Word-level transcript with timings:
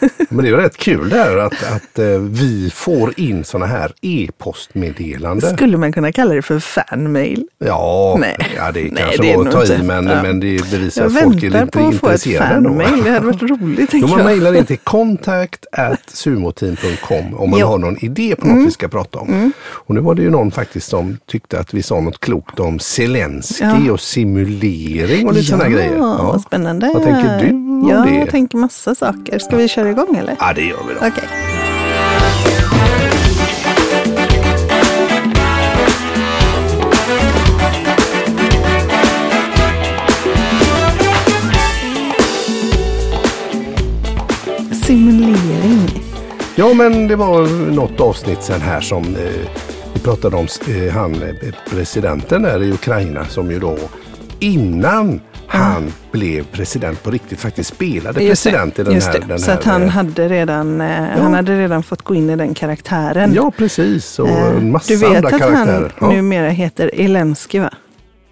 Men 0.28 0.44
det 0.44 0.50
är 0.50 0.54
rätt 0.56 0.76
kul 0.76 1.08
det 1.08 1.16
här 1.16 1.36
att, 1.36 1.52
att 1.74 1.98
eh, 1.98 2.06
vi 2.18 2.70
får 2.74 3.20
in 3.20 3.44
sådana 3.44 3.66
här 3.66 3.92
e-postmeddelanden. 4.02 5.56
Skulle 5.56 5.76
man 5.76 5.92
kunna 5.92 6.12
kalla 6.12 6.34
det 6.34 6.42
för 6.42 6.58
fanmail? 6.58 7.46
Ja, 7.58 8.16
Nej. 8.20 8.36
ja 8.56 8.72
det 8.72 8.80
Nej, 8.80 8.92
kanske 8.96 9.22
det 9.22 9.32
är 9.32 9.36
var 9.36 9.46
att 9.46 9.52
ta 9.52 9.74
i 9.74 9.82
men, 9.82 10.06
Ja. 10.06 10.22
men 10.22 10.40
det 10.40 10.70
bevisar 10.70 11.02
Jag 11.02 11.16
att 11.16 11.22
folk 11.22 11.42
är 11.42 11.50
väntar 11.50 11.64
lite 11.66 11.78
på 11.78 11.88
att 11.88 11.94
få 12.00 12.06
ett 12.08 12.26
intresserade. 12.26 12.54
fanmail. 12.54 13.04
Det 13.04 13.10
hade 13.10 13.26
varit 13.26 13.42
roligt 13.62 13.90
Då 13.92 13.98
man 14.06 14.18
jag. 14.18 14.24
mejlar 14.26 14.54
in 14.56 14.64
till 14.66 14.78
contact 14.84 15.66
at 15.72 16.00
sumoteam.com 16.06 17.34
om 17.34 17.50
man 17.50 17.58
Ja. 17.60 17.66
har 17.66 17.78
någon 17.78 18.04
idé 18.04 18.36
på 18.38 18.46
något 18.46 18.66
vi 18.66 18.70
ska 18.70 18.88
prata 18.88 19.18
om. 19.18 19.52
Och 19.68 19.94
nu 19.94 20.00
var 20.00 20.14
det 20.14 20.22
ju 20.22 20.30
någon 20.30 20.50
faktiskt 20.50 20.88
som 20.88 21.18
tyckte 21.26 21.58
att 21.60 21.74
vi 21.74 21.82
sa 21.82 22.00
något 22.00 22.20
klokt 22.20 22.60
om 22.60 22.78
Zelensky 22.78 23.64
Ja. 23.86 23.92
och 23.92 24.00
simulering 24.00 25.26
och 25.26 25.32
lite 25.34 25.46
sådana 25.46 25.68
grejer. 25.68 25.96
Ja, 25.96 26.30
vad 26.32 26.40
spännande. 26.40 26.90
Vad 26.94 27.02
tänker 27.04 27.38
du 27.46 27.67
om 27.82 27.90
ja, 27.90 28.00
det? 28.00 28.14
Jag 28.14 28.30
tänker 28.30 28.58
massa 28.58 28.94
saker. 28.94 29.38
Ska 29.38 29.56
vi 29.56 29.68
köra 29.68 29.90
igång 29.90 30.16
eller? 30.16 30.36
Ja, 30.40 30.52
det 30.54 30.62
gör 30.62 30.78
vi 30.88 30.94
då. 30.94 31.06
Okej. 31.06 31.28
Simulering. 44.72 46.08
Ja, 46.56 46.74
men 46.74 47.08
det 47.08 47.16
var 47.16 47.70
något 47.70 48.00
avsnitt 48.00 48.42
sen 48.42 48.60
här 48.60 48.80
som 48.80 49.04
eh, 49.04 49.50
vi 49.94 50.00
pratade 50.00 50.36
om 50.36 50.46
eh, 50.68 50.92
han, 50.94 51.14
eh, 51.14 51.54
presidenten 51.70 52.42
där 52.42 52.62
i 52.62 52.72
Ukraina 52.72 53.24
som 53.24 53.50
ju 53.50 53.58
då 53.58 53.78
innan 54.40 55.20
han 55.48 55.92
blev 56.12 56.44
president 56.44 57.02
på 57.02 57.10
riktigt 57.10 57.40
faktiskt 57.40 57.74
spelade 57.74 58.22
Just 58.22 58.44
det, 58.44 58.50
president 58.50 58.78
i 58.78 58.82
den 58.82 58.92
här. 59.02 59.20
Den 59.28 59.38
Så 59.38 59.50
här 59.50 59.58
att 59.58 59.64
han 59.64 59.82
eh, 59.82 59.88
hade, 59.88 60.28
redan, 60.28 60.80
eh, 60.80 60.86
han 61.22 61.34
hade 61.34 61.58
redan 61.58 61.82
fått 61.82 62.02
gå 62.02 62.14
in 62.14 62.30
i 62.30 62.36
den 62.36 62.54
karaktären. 62.54 63.34
Ja, 63.34 63.52
precis. 63.56 64.18
Och 64.18 64.28
Eh, 64.28 64.46
en 64.56 64.70
massa 64.72 64.92
du 64.92 64.96
vet 64.98 65.16
andra 65.16 65.28
att 65.28 65.38
karaktärer. 65.38 65.92
han 65.98 66.10
Ja. 66.10 66.16
numera 66.16 66.48
heter 66.48 66.90
Elensky 66.94 67.58
va? 67.58 67.70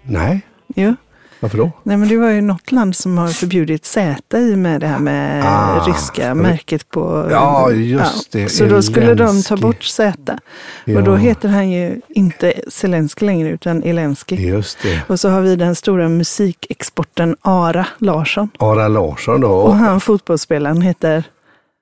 Nej, 0.03 0.41
Jo. 0.75 0.95
Varför 1.39 1.57
då? 1.57 1.71
Nej 1.83 1.97
men 1.97 2.07
det 2.09 2.17
var 2.17 2.29
ju 2.29 2.41
något 2.41 2.71
land 2.71 2.95
som 2.95 3.17
har 3.17 3.27
förbjudit 3.27 3.85
Z 3.85 4.37
i 4.37 4.55
med 4.55 4.81
det 4.81 4.87
här 4.87 4.99
med 4.99 5.43
Ah, 5.45 5.85
ryska 5.87 6.35
märket 6.35 6.89
på... 6.89 7.27
Ja, 7.31 7.71
just 7.71 8.31
det, 8.31 8.49
Så 8.49 8.65
då 8.65 8.81
skulle 8.81 9.13
de 9.13 9.43
ta 9.43 9.57
bort 9.57 9.83
Z. 9.83 10.37
Ja. 10.85 10.97
Och 10.97 11.03
då 11.03 11.15
heter 11.15 11.49
han 11.49 11.69
ju 11.69 12.01
inte 12.09 12.53
Zelensky 12.67 13.25
längre 13.25 13.49
utan 13.49 13.83
Elensky. 13.83 14.35
Just 14.35 14.77
det. 14.83 15.01
Och 15.07 15.19
så 15.19 15.29
har 15.29 15.41
vi 15.41 15.55
den 15.55 15.75
stora 15.75 16.09
musikexporten 16.09 17.35
Ara 17.41 17.87
Larsson. 17.97 18.49
Ara 18.59 18.87
Larsson 18.87 19.41
då. 19.41 19.51
Och 19.51 19.75
han 19.75 19.99
fotbollsspelaren 19.99 20.81
heter 20.81 21.23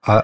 Ah, 0.07 0.21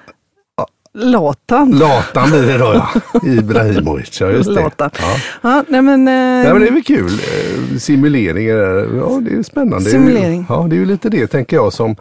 Latan. 0.93 1.71
Latan 1.71 2.29
blir 2.29 2.41
det 2.41 2.57
då 2.57 2.73
ja. 2.73 2.89
Ibrahimovic, 3.29 4.21
ja 4.21 4.29
just 4.31 4.49
det. 4.49 4.55
Latan. 4.55 4.89
Ja. 4.99 5.15
Ja, 5.41 5.63
nej 5.67 5.81
men, 5.81 6.07
eh, 6.07 6.13
Nej, 6.13 6.53
men 6.53 6.61
det 6.61 6.67
är 6.67 6.71
väl 6.71 6.83
kul. 6.83 7.11
Eh, 7.13 7.77
Simuleringar, 7.77 8.55
ja 8.97 9.21
det 9.21 9.35
är 9.39 9.43
spännande. 9.43 9.89
Simulering. 9.89 10.45
Ja, 10.49 10.67
det 10.69 10.75
är 10.75 10.79
ju 10.79 10.85
lite 10.85 11.09
det 11.09 11.27
tänker 11.27 11.55
jag 11.57 11.73
som 11.73 11.95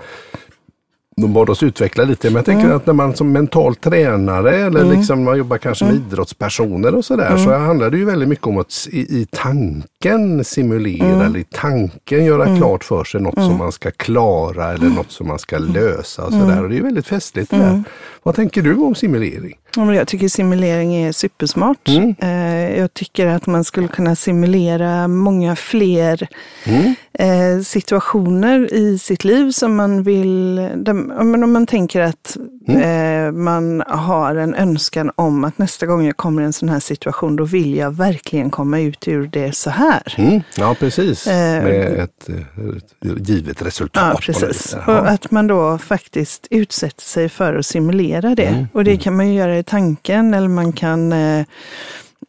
de 1.21 1.33
bad 1.33 1.51
oss 1.51 1.63
utveckla 1.63 2.05
lite. 2.05 2.27
Men 2.29 2.37
jag 2.37 2.45
tänker 2.45 2.65
Mm. 2.65 2.77
att 2.77 2.87
när 2.87 2.95
man 2.95 3.17
som 3.17 3.33
mental 3.33 3.75
tränare 3.75 4.57
eller 4.57 4.85
liksom 4.85 5.25
man 5.25 5.39
jobbar 5.39 5.59
kanske 5.59 5.85
med 5.85 5.95
idrottspersoner 5.95 6.95
och 6.95 7.05
sådär 7.05 7.27
Mm. 7.31 7.45
så 7.45 7.55
handlar 7.59 7.91
det 7.91 7.97
ju 7.99 8.05
väldigt 8.05 8.29
mycket 8.29 8.47
om 8.47 8.59
att 8.59 8.89
i, 8.91 8.99
i 9.01 9.27
tanken 9.31 10.45
simulera 10.45 11.07
Mm. 11.07 11.21
eller 11.21 11.39
i 11.39 11.45
tanken 11.45 12.25
göra 12.25 12.57
klart 12.57 12.85
för 12.85 13.05
sig 13.05 13.21
något 13.21 13.35
som 13.35 13.59
man 13.59 13.73
ska 13.73 13.91
klara 13.91 14.73
eller 14.73 14.87
något 14.89 15.11
som 15.11 15.29
man 15.29 15.39
ska 15.39 15.57
Mm. 15.57 15.73
lösa 15.73 16.25
och 16.25 16.33
sådär. 16.33 16.63
Och 16.63 16.69
det 16.69 16.75
är 16.75 16.77
ju 16.79 16.83
väldigt 16.85 17.07
festligt 17.07 17.51
det 17.51 17.57
där. 17.57 17.83
Vad 18.23 18.35
tänker 18.35 18.63
du 18.63 18.75
om 18.77 18.95
simulering? 18.95 19.55
Jag 19.77 20.09
tycker 20.09 20.29
simulering 20.29 20.95
är 20.95 21.13
supersmart. 21.13 21.89
Mm. 21.89 22.15
Eh, 22.19 22.79
Jag 22.79 22.95
tycker 22.95 23.27
att 23.27 23.47
man 23.47 23.65
skulle 23.65 23.89
kunna 23.89 24.17
simulera 24.17 25.09
många 25.09 25.57
fler 25.57 26.29
Mm. 26.67 26.95
eh, 27.13 27.63
situationer 27.63 28.75
i 28.75 28.99
sitt 28.99 29.25
liv 29.25 29.51
som 29.51 29.77
man 29.77 30.03
vill... 30.03 30.69
men 31.17 31.45
Om 31.45 31.53
man 31.53 31.67
tänker 31.67 32.01
att 32.01 32.37
Mm. 32.69 33.27
eh, 33.27 33.33
man 33.33 33.83
har 33.89 34.35
en 34.37 34.55
önskan 34.55 35.11
om 35.15 35.45
att 35.45 35.59
nästa 35.59 35.87
gång 35.87 36.07
jag 36.07 36.17
kommer 36.17 36.43
i 36.43 36.45
en 36.45 36.53
sån 36.53 36.69
här 36.69 36.81
situation, 36.81 37.37
då 37.37 37.45
vill 37.45 37.75
jag 37.75 37.91
verkligen 37.97 38.51
komma 38.51 38.81
ut 38.81 39.09
ur 39.09 39.27
det 39.33 39.57
så 39.57 39.71
här. 39.71 40.15
Mm, 40.19 40.41
ja 40.57 40.77
precis, 40.81 41.27
Eh, 41.27 41.33
med 41.65 41.99
ett, 41.99 42.29
eh, 42.29 43.17
ett 43.17 43.29
givet 43.29 43.63
resultat. 43.63 44.03
Ja, 44.15 44.21
precis. 44.33 44.75
Och 44.87 45.09
att 45.09 45.31
man 45.31 45.47
då 45.47 45.79
faktiskt 45.79 46.47
utsätter 46.51 47.03
sig 47.05 47.29
för 47.29 47.55
att 47.55 47.67
simulera 47.67 48.35
det. 48.35 48.47
Mm, 48.47 48.67
Och 48.73 48.85
det 48.85 48.97
kan 48.97 49.17
man 49.17 49.29
ju 49.29 49.35
göra 49.35 49.59
i 49.59 49.63
tanken 49.63 50.35
eller 50.35 50.49
man 50.49 50.73
kan 50.73 51.13
eh, 51.13 51.45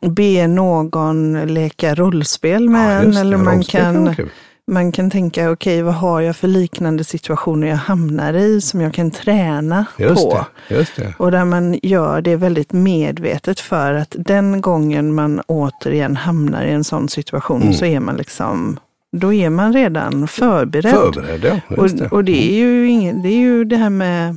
be 0.02 0.48
någon 0.48 1.34
leka 1.54 1.96
rollspel 1.96 2.70
med 2.70 2.98
Ja, 2.98 3.02
en. 3.04 3.18
Eller 3.18 3.38
man 3.38 3.64
kan. 3.64 4.16
Man 4.72 4.92
kan 4.92 5.10
tänka, 5.10 5.52
okej 5.52 5.82
vad 5.82 5.94
har 5.94 6.22
jag 6.22 6.36
för 6.36 6.48
liknande 6.48 7.04
situationer 7.04 7.68
jag 7.68 7.76
hamnar 7.76 8.34
i 8.34 8.62
som 8.62 8.82
jag 8.82 8.94
kan 8.94 9.12
träna 9.12 9.86
Just 9.98 10.24
på. 10.30 10.46
det, 10.68 10.76
just 10.76 10.96
det. 10.96 11.14
Och 11.18 11.32
där 11.32 11.46
man 11.46 11.80
gör 11.84 12.22
det 12.22 12.36
väldigt 12.36 12.72
medvetet 12.74 13.60
för 13.60 13.94
att 13.94 14.16
den 14.20 14.62
gången 14.62 15.14
man 15.14 15.42
återigen 15.48 16.16
hamnar 16.16 16.64
i 16.66 16.72
en 16.72 16.84
sån 16.84 17.10
situation 17.10 17.62
Mm. 17.62 17.74
så 17.74 17.86
är 17.86 18.00
man 18.00 18.16
liksom, 18.16 18.80
då 19.12 19.34
är 19.34 19.50
man 19.50 19.74
redan 19.74 20.28
förberedd. 20.28 20.92
Förberedd, 20.96 21.46
ja. 21.70 21.76
Och, 21.78 21.90
det. 21.90 22.08
och 22.08 22.24
det 22.24 22.52
är 22.52 22.58
ju 22.58 22.90
inget, 22.90 23.24
det 23.24 23.30
är 23.30 23.40
ju 23.40 23.66
det 23.66 23.78
här 23.78 23.90
med 23.90 24.30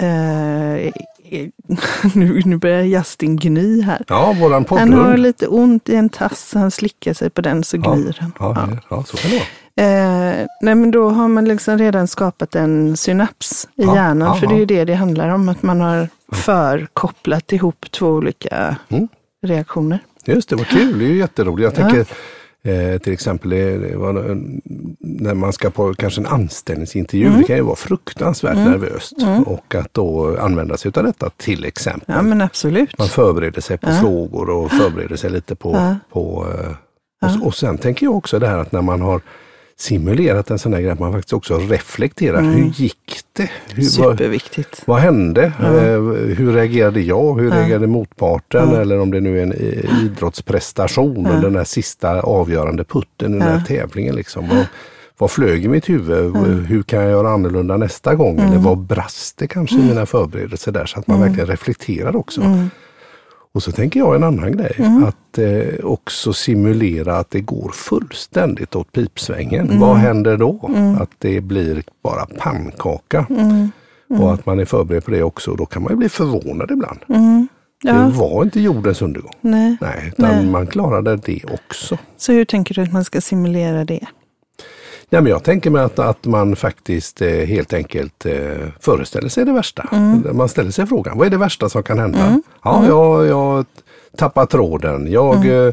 eh, 0.00 0.92
nu, 2.14 2.42
nu 2.44 2.56
börjar 2.56 2.82
Justin 2.82 3.36
gny 3.36 3.82
här. 3.82 4.04
Ja, 4.08 4.34
våran 4.40 4.64
Han 4.68 4.92
har 4.92 5.16
lite 5.16 5.46
ont 5.46 5.88
i 5.88 5.94
en 5.96 6.08
tass, 6.08 6.54
han 6.54 6.70
slickar 6.70 7.12
sig 7.14 7.30
på 7.30 7.40
den 7.40 7.64
så 7.64 7.76
Ja, 7.76 7.92
gnyr 7.94 8.16
han. 8.20 8.32
ja, 8.38 8.54
Ja. 8.70 8.78
ja, 8.90 9.04
så 9.06 9.16
kan 9.16 9.30
det 9.30 9.36
vara. 9.36 9.46
Eh, 9.80 10.46
nej 10.60 10.74
men 10.74 10.90
då 10.90 11.08
har 11.10 11.28
man 11.28 11.44
liksom 11.44 11.78
redan 11.78 12.08
skapat 12.08 12.54
en 12.54 12.96
synaps 12.96 13.68
i 13.76 13.82
Ja, 13.84 13.94
hjärnan, 13.94 14.28
ja, 14.28 14.34
för 14.34 14.46
det 14.46 14.54
är 14.54 14.58
ju 14.58 14.64
det 14.66 14.84
det 14.84 14.94
handlar 14.94 15.28
om, 15.28 15.48
att 15.48 15.62
man 15.62 15.80
har 15.80 16.08
förkopplat 16.32 17.52
ihop 17.52 17.90
två 17.90 18.06
olika 18.08 18.76
Mm. 18.88 19.08
reaktioner. 19.46 19.98
Just 20.24 20.48
det, 20.48 20.56
vad 20.56 20.66
kul. 20.66 20.98
Det 20.98 21.04
är 21.04 21.08
ju 21.08 21.16
jätteroligt. 21.18 21.78
Jag 21.78 21.86
Ja. 21.86 21.90
tänker 21.90 22.14
eh, 22.64 22.98
till 22.98 23.12
exempel 23.12 23.50
när 25.00 25.34
man 25.34 25.52
ska 25.52 25.70
på 25.70 25.94
kanske 25.94 26.20
en 26.20 26.26
anställningsintervju. 26.26 27.26
Mm. 27.26 27.38
Det 27.40 27.44
kan 27.46 27.56
ju 27.56 27.62
vara 27.62 27.76
fruktansvärt 27.76 28.56
nervöst. 28.56 29.12
Och 29.46 29.74
att 29.74 29.94
då 29.94 30.38
använda 30.38 30.76
sig 30.76 30.92
av 30.96 31.04
detta 31.04 31.30
till 31.36 31.64
exempel. 31.64 32.14
Ja 32.16 32.22
men 32.22 32.40
absolut. 32.40 32.98
Man 32.98 33.08
förbereder 33.08 33.60
sig 33.60 33.78
på 33.78 33.90
Ja. 33.90 33.94
frågor 34.00 34.50
och 34.50 34.70
förbereder 34.70 35.16
sig 35.16 35.30
lite 35.30 35.54
på... 35.54 35.72
Ja. 35.74 35.96
på 36.12 36.46
eh, 36.60 36.70
och, 37.40 37.46
och 37.46 37.54
sen 37.54 37.78
tänker 37.78 38.06
jag 38.06 38.14
också 38.16 38.38
det 38.38 38.48
här 38.48 38.58
att 38.58 38.72
när 38.72 38.82
man 38.82 39.00
har 39.00 39.20
simulerat 39.76 40.50
en 40.50 40.58
sån 40.58 40.74
här 40.74 40.80
grej, 40.80 40.90
att 40.90 40.98
man 40.98 41.12
faktiskt 41.12 41.32
också 41.32 41.58
reflekterar. 41.58 42.42
Hur 42.42 42.64
gick 42.64 43.20
det? 43.32 43.50
Hur, 43.68 43.82
vad, 43.82 43.92
Superviktigt. 43.92 44.82
vad 44.84 45.00
hände? 45.00 45.42
Eh, 45.44 46.02
hur 46.36 46.52
reagerade 46.52 47.00
jag? 47.00 47.40
Hur 47.40 47.50
reagerade 47.50 47.86
motparten? 47.86 48.74
Eller 48.74 49.00
om 49.00 49.10
det 49.10 49.20
nu 49.20 49.38
är 49.38 49.42
en 49.42 49.52
eh, 49.52 50.04
idrottsprestation 50.04 51.26
och 51.26 51.40
den 51.40 51.52
där 51.52 51.64
sista 51.64 52.20
avgörande 52.20 52.84
putten 52.84 53.34
i 53.34 53.38
den 53.38 53.48
här 53.48 53.62
tävlingen. 53.66 54.16
Liksom. 54.16 54.48
Vad, 54.48 54.66
vad 55.18 55.30
flög 55.30 55.64
i 55.64 55.68
mitt 55.68 55.88
huvud? 55.88 56.36
Hur 56.66 56.82
kan 56.82 57.00
jag 57.00 57.10
göra 57.10 57.30
annorlunda 57.30 57.76
nästa 57.76 58.14
gång? 58.14 58.38
Eller 58.38 58.58
vad 58.58 58.78
brast 58.78 59.38
det 59.38 59.46
kanske 59.46 59.76
i 59.76 59.82
mina 59.82 60.06
förberedelser 60.06 60.72
där? 60.72 60.86
Så 60.86 60.98
att 60.98 61.06
man 61.06 61.20
verkligen 61.20 61.46
reflekterar 61.46 62.16
också. 62.16 62.40
Och 63.54 63.62
så 63.62 63.72
tänker 63.72 64.00
jag 64.00 64.14
en 64.14 64.24
annan 64.24 64.56
grej. 64.56 64.76
Att 65.06 65.38
eh, 65.38 65.84
också 65.84 66.32
simulera 66.32 67.16
att 67.16 67.30
det 67.30 67.40
går 67.40 67.70
fullständigt 67.74 68.76
åt 68.76 68.92
pipsvängen. 68.92 69.80
Vad 69.80 69.96
händer 69.96 70.36
då? 70.36 70.70
Att 71.00 71.10
det 71.18 71.40
blir 71.40 71.82
bara 72.02 72.26
pannkaka. 72.38 73.26
Och 74.08 74.34
att 74.34 74.46
man 74.46 74.60
är 74.60 74.64
förberedd 74.64 75.04
på 75.04 75.10
det 75.10 75.22
också. 75.22 75.54
Då 75.54 75.66
kan 75.66 75.82
man 75.82 75.92
ju 75.92 75.96
bli 75.96 76.08
förvånad 76.08 76.70
ibland. 76.70 76.98
Ja. 77.82 77.92
Det 77.92 78.12
var 78.18 78.42
inte 78.44 78.60
jordens 78.60 79.02
undergång. 79.02 79.32
Nej. 79.40 79.76
Nej, 79.80 80.12
utan 80.18 80.30
Nej. 80.30 80.46
man 80.46 80.66
klarade 80.66 81.16
det 81.16 81.40
också. 81.44 81.98
Så 82.16 82.32
hur 82.32 82.44
tänker 82.44 82.74
du 82.74 82.82
att 82.82 82.92
man 82.92 83.04
ska 83.04 83.20
simulera 83.20 83.84
det? 83.84 84.06
Ja, 85.10 85.20
men 85.20 85.30
jag 85.30 85.44
tänker 85.44 85.70
mig 85.70 85.82
att, 85.82 85.98
att 85.98 86.26
man 86.26 86.56
faktiskt 86.56 87.22
eh, 87.22 87.28
helt 87.28 87.72
enkelt 87.72 88.26
eh, 88.26 88.34
föreställer 88.80 89.28
sig 89.28 89.44
det 89.44 89.52
värsta. 89.52 89.88
Man 90.32 90.48
ställer 90.48 90.70
sig 90.70 90.86
frågan, 90.86 91.18
vad 91.18 91.26
är 91.26 91.30
det 91.30 91.36
värsta 91.36 91.68
som 91.68 91.82
kan 91.82 91.98
hända? 91.98 92.40
Ja, 92.64 92.86
jag, 92.86 93.26
jag 93.26 93.64
tappar 94.16 94.46
tråden, 94.46 95.06
jag 95.12 95.46
eh, 95.66 95.72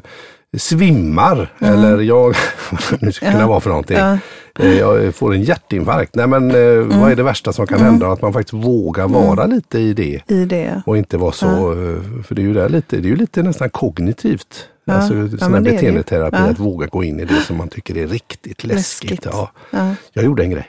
svimmar 0.57 1.53
eller 1.59 1.97
jag, 2.01 2.33
det 2.89 3.01
nu 3.01 3.11
ska 3.11 3.31
kunna 3.31 3.47
vara 3.47 3.59
för 3.59 3.69
någonting. 3.69 3.97
Ja. 3.97 4.17
Eh, 4.59 4.77
Jag 4.79 5.15
får 5.15 5.33
en 5.33 5.41
hjärtinfarkt. 5.43 6.15
Nej 6.15 6.27
men 6.27 6.51
eh, 6.51 6.99
vad 6.99 7.11
är 7.11 7.15
det 7.15 7.23
värsta 7.23 7.53
som 7.53 7.67
kan 7.67 7.79
hända? 7.79 8.07
Att 8.11 8.21
man 8.21 8.33
faktiskt 8.33 8.53
vågar 8.53 9.07
vara 9.07 9.45
lite 9.45 9.79
i 9.79 9.93
det. 9.93 10.21
I 10.27 10.45
det? 10.45 10.81
Och 10.85 10.97
inte 10.97 11.17
vara 11.17 11.31
så, 11.31 11.47
eh, 11.71 12.01
för 12.23 12.35
det 12.35 12.41
är 12.41 12.43
ju, 12.43 12.53
där 12.53 12.69
lite, 12.69 12.95
det 12.97 13.07
är 13.07 13.09
ju 13.09 13.15
lite 13.15 13.43
nästan 13.43 13.69
kognitivt. 13.69 14.67
Ja, 14.85 14.93
Alltså 14.93 15.13
ja, 15.15 15.27
sån 15.37 15.53
här 15.53 15.61
det 15.61 15.69
det 15.69 15.75
beteendeterapi, 15.75 16.37
Ja. 16.39 16.43
att 16.49 16.59
våga 16.59 16.87
gå 16.87 17.03
in 17.03 17.19
i 17.19 17.25
det 17.25 17.35
som 17.41 17.57
man 17.57 17.69
tycker 17.69 17.97
är 17.97 18.07
riktigt 18.07 18.63
läskigt. 18.63 19.09
Läskigt. 19.11 19.25
Ja. 19.31 19.51
Ja. 19.71 19.95
Jag 20.13 20.25
gjorde 20.25 20.43
en 20.43 20.49
grej. 20.49 20.67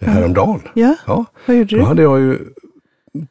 häromdagen. 0.00 0.60
Ja, 0.74 0.94
Ja. 1.06 1.24
vad 1.46 1.56
gjorde 1.56 1.76
Då 1.76 1.82
du? 1.82 1.86
hade 1.88 2.02
jag 2.02 2.20
ju 2.20 2.38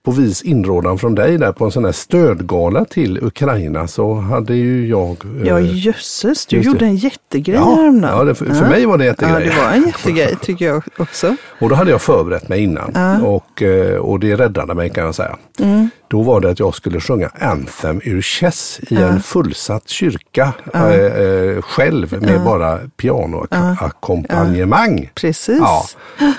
på 0.03 0.11
vis 0.11 0.41
inrådan 0.41 0.97
från 0.97 1.15
dig 1.15 1.37
där 1.37 1.51
på 1.51 1.65
en 1.65 1.71
sån 1.71 1.85
här 1.85 1.91
stödgala 1.91 2.85
till 2.85 3.19
Ukraina 3.23 3.87
så 3.87 4.13
hade 4.13 4.53
ju 4.55 4.87
jag... 4.87 5.09
eh, 5.41 5.47
Ja, 5.47 5.59
jösses, 5.59 6.45
du 6.45 6.55
just 6.55 6.65
det. 6.65 6.71
gjorde 6.71 6.85
en 6.85 6.95
jättegrej 6.95 7.55
ja, 7.57 7.75
häromdagen. 7.75 8.17
ja 8.17 8.23
det, 8.23 8.35
för, 8.35 8.45
för 8.45 8.69
mig 8.69 8.85
var 8.85 8.97
det 8.97 9.03
Ja, 9.05 9.09
jättegrej. 9.11 9.45
det 9.55 9.61
var 9.63 9.71
en 9.71 9.85
jättegrej 9.87 10.35
tycker 10.41 10.65
jag 10.65 10.83
också. 10.97 11.35
Och 11.59 11.69
då 11.69 11.75
hade 11.75 11.91
jag 11.91 12.01
förberett 12.01 12.49
mig 12.49 12.63
innan 12.63 13.21
och, 13.23 13.61
eh, 13.61 13.95
och 13.95 14.19
det 14.19 14.35
räddade 14.35 14.73
mig 14.73 14.89
kan 14.89 15.05
jag 15.05 15.15
säga. 15.15 15.37
Mm. 15.59 15.89
Då 16.09 16.21
var 16.21 16.39
det 16.39 16.49
att 16.49 16.59
jag 16.59 16.75
skulle 16.75 16.99
sjunga 16.99 17.29
Anthem 17.39 18.01
ur 18.03 18.21
Chess 18.21 18.79
i 18.89 18.95
en 18.95 19.21
fullsatt 19.21 19.89
kyrka 19.89 20.53
eh, 20.73 20.93
eh, 20.93 21.61
själv 21.61 22.23
med 22.23 22.43
bara 22.43 22.79
pianoackompanjemang. 22.97 25.11
Precis. 25.15 25.59
Ja. 25.59 25.83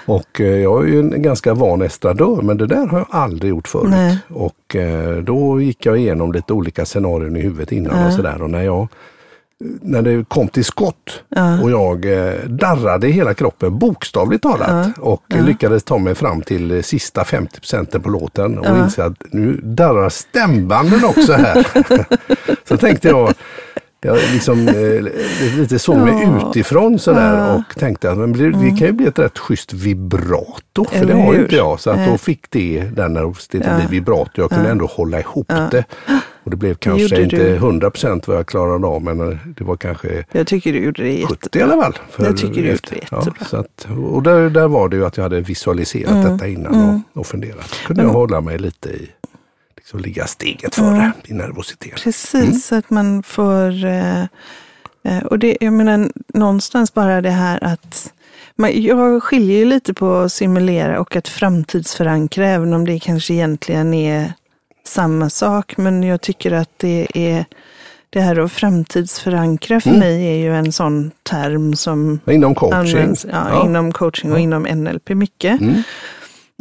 Och 0.06 0.40
eh, 0.40 0.46
jag 0.46 0.82
är 0.82 0.86
ju 0.86 1.00
en 1.00 1.22
ganska 1.22 1.54
van 1.54 1.82
estradör 1.82 2.42
men 2.42 2.56
det 2.56 2.66
där 2.66 2.86
har 2.86 2.98
jag 2.98 3.08
aldrig 3.10 3.50
gjort 3.50 3.68
förut. 3.68 3.90
Nej. 3.90 4.18
Och 4.28 4.76
då 5.22 5.60
gick 5.60 5.86
jag 5.86 5.98
igenom 5.98 6.32
lite 6.32 6.52
olika 6.52 6.84
scenarion 6.84 7.36
i 7.36 7.40
huvudet 7.40 7.72
innan 7.72 8.06
och 8.06 8.12
sådär. 8.12 8.42
Och 8.42 8.50
när 8.50 8.62
jag 8.62 8.88
när 9.82 10.02
det 10.02 10.28
kom 10.28 10.48
till 10.48 10.64
skott 10.64 11.22
och 11.62 11.70
jag 11.70 12.04
eh, 12.04 12.34
darrade 12.44 13.08
i 13.08 13.12
hela 13.12 13.34
kroppen 13.34 13.78
bokstavligt 13.78 14.42
talat 14.42 14.98
och 14.98 15.22
lyckades 15.28 15.84
ta 15.84 15.98
mig 15.98 16.14
fram 16.14 16.42
till 16.42 16.70
eh, 16.70 16.82
sista 16.82 17.24
50 17.24 17.60
procenten 17.60 18.02
på 18.02 18.08
låten 18.08 18.58
och 18.58 18.78
inse 18.78 19.04
att 19.04 19.24
nu 19.30 19.60
darrar 19.62 20.08
stämbanden 20.08 21.04
också 21.04 21.32
här. 21.32 21.66
Så 22.68 22.76
tänkte 22.76 23.08
jag, 23.08 23.34
jag 24.00 24.16
liksom 24.32 24.68
eh, 24.68 25.02
lite 25.58 25.78
såg 25.78 25.96
mig 25.98 26.28
utifrån 26.48 26.98
sådär 26.98 27.54
och 27.56 27.78
tänkte 27.80 28.10
att 28.10 28.18
men 28.18 28.32
blir- 28.32 28.50
det 28.52 28.78
kan 28.78 28.86
ju 28.86 28.92
bli 28.92 29.06
ett 29.06 29.18
rätt 29.18 29.38
schysst 29.38 29.72
vibrato. 29.72 30.84
För 30.84 30.96
Eller 30.96 31.14
det 31.14 31.22
har 31.22 31.34
ju 31.34 31.40
inte 31.42 31.56
jag. 31.56 31.80
Så 31.80 31.90
att 31.90 32.06
då 32.08 32.18
fick 32.18 32.50
det, 32.50 32.84
den 32.96 33.12
när 33.12 33.20
det 33.50 33.58
blir 33.58 33.88
vibrato, 33.90 34.30
jag 34.42 34.50
kunde 34.50 34.70
ändå 34.70 34.86
hålla 34.86 35.20
ihop 35.20 35.48
det. 35.70 35.84
Och 36.44 36.50
det 36.50 36.56
blev 36.56 36.74
kanske 36.74 37.22
inte 37.22 37.36
du. 37.36 37.54
100 37.54 37.90
procent 37.90 38.28
vad 38.28 38.36
jag 38.36 38.46
klarade 38.46 38.86
av 38.86 39.02
men 39.02 39.20
eh, 39.32 39.38
det 39.56 39.64
var 39.64 39.76
kanske 39.76 40.24
Jag 40.32 40.46
tycker 40.46 40.72
du 40.72 40.78
gjorde 40.84 41.02
det 41.02 41.12
jättebra. 41.12 41.36
70 41.42 41.58
i 41.58 41.62
alla 41.62 41.82
fall. 41.82 41.98
Jag 42.18 42.36
tycker 42.36 42.54
du 42.62 42.68
gjorde 42.68 42.80
det 42.90 43.00
ja, 43.10 43.18
jättebra. 43.18 43.44
så 43.46 43.56
att, 43.56 43.86
Och 44.12 44.22
där, 44.22 44.50
där 44.50 44.68
var 44.68 44.88
det 44.88 44.96
ju 44.96 45.06
att 45.06 45.16
jag 45.16 45.22
hade 45.24 45.40
visualiserat 45.40 46.10
Mm. 46.10 46.32
detta 46.32 46.48
innan 46.48 47.02
och, 47.14 47.20
och 47.20 47.26
funderat. 47.26 47.70
Kunde 47.86 48.02
jag 48.02 48.10
hålla 48.10 48.40
mig 48.40 48.58
lite 48.58 48.88
i, 48.88 49.10
liksom 49.80 50.00
ligga 50.00 50.26
steget 50.26 50.74
före 50.74 51.12
i 51.24 51.32
nervositet. 51.34 52.00
Precis, 52.04 52.66
så 52.66 52.74
att 52.74 52.90
man 52.90 53.22
får... 53.22 53.84
Eh, 53.84 54.22
eh, 55.04 55.18
och 55.24 55.38
det, 55.38 55.56
jag 55.60 55.72
menar, 55.72 56.10
någonstans 56.34 56.94
bara 56.94 57.20
det 57.20 57.30
här 57.30 57.64
att... 57.64 58.12
Man, 58.56 58.82
jag 58.82 59.22
skiljer 59.22 59.58
ju 59.58 59.64
lite 59.64 59.94
på 59.94 60.16
att 60.16 60.32
simulera 60.32 61.00
och 61.00 61.16
att 61.16 61.28
framtidsförankra, 61.28 62.48
även 62.48 62.74
om 62.74 62.84
det 62.86 62.98
kanske 62.98 63.34
egentligen 63.34 63.94
är 63.94 64.32
samma 64.86 65.30
sak. 65.30 65.76
Men 65.76 66.02
jag 66.02 66.20
tycker 66.20 66.52
att 66.52 66.70
det 66.76 67.06
är... 67.14 67.44
Det 68.12 68.20
här 68.20 68.38
att 68.38 68.52
framtidsförankra 68.52 69.80
för 69.80 69.90
mig 69.90 70.26
är 70.26 70.34
ju 70.36 70.56
en 70.56 70.72
sån 70.72 71.10
term 71.22 71.74
som 71.76 72.20
Inom 72.26 72.54
coaching. 72.54 72.78
används 72.78 73.26
ja, 73.30 73.46
Ja. 73.50 73.64
inom 73.64 73.92
coaching 73.92 74.32
och 74.32 74.38
inom 74.40 74.62
NLP 74.62 75.08
mycket. 75.08 75.60
Mm. 75.60 75.82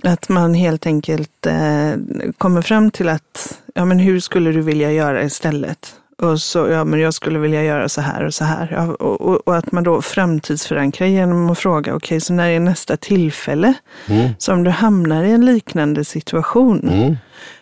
Att 0.03 0.29
man 0.29 0.53
helt 0.53 0.85
enkelt 0.85 1.45
eh, 1.45 1.91
kommer 2.37 2.61
fram 2.61 2.91
till 2.91 3.09
att, 3.09 3.59
ja 3.75 3.85
men 3.85 3.99
hur 3.99 4.19
skulle 4.19 4.51
du 4.51 4.61
vilja 4.61 4.91
göra 4.91 5.23
istället? 5.23 5.95
Och 6.21 6.41
så, 6.41 6.67
ja 6.67 6.83
men 6.83 6.99
jag 6.99 7.13
skulle 7.13 7.39
vilja 7.39 7.63
göra 7.63 7.89
så 7.89 8.01
här 8.01 8.25
och 8.25 8.33
så 8.33 8.43
här. 8.45 8.69
Ja, 8.71 8.87
och, 9.05 9.21
och, 9.21 9.47
och 9.47 9.57
att 9.57 9.71
man 9.71 9.83
då 9.83 10.01
framtidsförankrar 10.01 11.07
genom 11.07 11.49
att 11.49 11.59
fråga, 11.59 11.95
okej 11.95 12.21
så 12.21 12.33
när 12.33 12.49
är 12.49 12.59
nästa 12.59 12.97
tillfälle 12.97 13.73
Mm. 14.07 14.29
som 14.37 14.63
du 14.63 14.69
hamnar 14.69 15.23
i 15.23 15.31
en 15.31 15.45
liknande 15.45 16.05
situation? 16.05 16.89
Mm. 16.89 17.15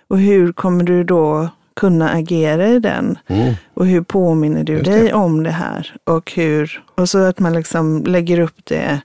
Och 0.07 0.19
hur 0.19 0.53
kommer 0.53 0.83
du 0.83 1.03
då 1.03 1.49
kunna 1.75 2.09
agera 2.09 2.67
i 2.67 2.79
den? 2.79 3.17
Mm. 3.27 3.53
Och 3.73 3.85
hur 3.85 4.01
påminner 4.01 4.63
du 4.63 4.81
dig 4.81 5.13
om 5.13 5.43
det 5.43 5.51
här? 5.51 5.95
Och, 6.03 6.31
hur, 6.31 6.83
och 6.95 7.09
så 7.09 7.17
att 7.23 7.39
man 7.39 7.53
liksom 7.53 8.03
lägger 8.05 8.39
upp 8.39 8.57
det 8.63 9.01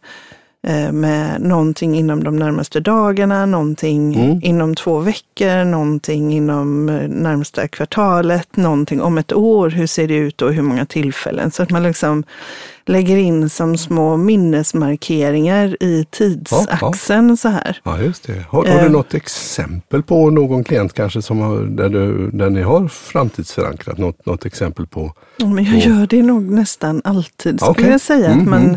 med 0.93 1.41
någonting 1.41 1.95
inom 1.99 2.25
de 2.25 2.37
närmaste 2.37 2.81
dagarna, 2.81 3.47
någonting 3.47 4.15
Mm. 4.15 4.41
inom 4.43 4.75
två 4.75 4.99
veckor, 4.99 5.65
någonting 5.65 6.33
inom 6.35 6.89
eh, 6.89 7.09
närmsta 7.09 7.69
kvartalet, 7.69 8.57
någonting 8.57 9.01
om 9.03 9.19
ett 9.19 9.33
år. 9.33 9.71
Hur 9.71 9.87
ser 9.87 10.09
det 10.09 10.15
ut 10.15 10.43
och 10.43 10.53
hur 10.55 10.63
många 10.63 10.87
tillfällen? 10.87 11.51
Så 11.51 11.63
att 11.63 11.71
man 11.71 11.83
liksom 11.83 12.25
lägger 12.87 13.17
in 13.17 13.51
som 13.51 13.77
små 13.77 14.17
minnesmarkeringar 14.17 15.77
i 15.83 16.07
tidsaxeln 16.11 17.37
så 17.37 17.49
här. 17.49 17.81
Ja, 17.85 18.01
just 18.01 18.27
det. 18.27 18.45
Har, 18.49 18.67
har 18.67 18.79
Eh. 18.79 18.83
du 18.83 18.89
något 18.89 19.15
exempel 19.15 20.03
på 20.03 20.31
någon 20.31 20.65
klient 20.65 20.93
kanske 20.93 21.23
som 21.23 21.39
har, 21.41 21.59
där, 21.61 21.89
du, 21.89 22.31
där 22.31 22.51
ni 22.51 22.63
har 22.63 22.89
framtidsförankrat? 22.89 23.99
Något, 23.99 24.27
något 24.27 24.45
exempel 24.47 24.87
på? 24.87 25.13
Ja, 25.37 25.47
Men 25.47 25.65
jag 25.65 25.79
gör 25.79 26.07
det 26.07 26.23
nog 26.23 26.43
nästan 26.43 27.01
alltid, 27.05 27.61
skulle 27.61 27.71
Okej. 27.71 27.91
jag 27.91 28.01
säga. 28.01 28.27
Mm, 28.31 28.41
Att 28.43 28.49
man 28.49 28.63
mm. 28.63 28.77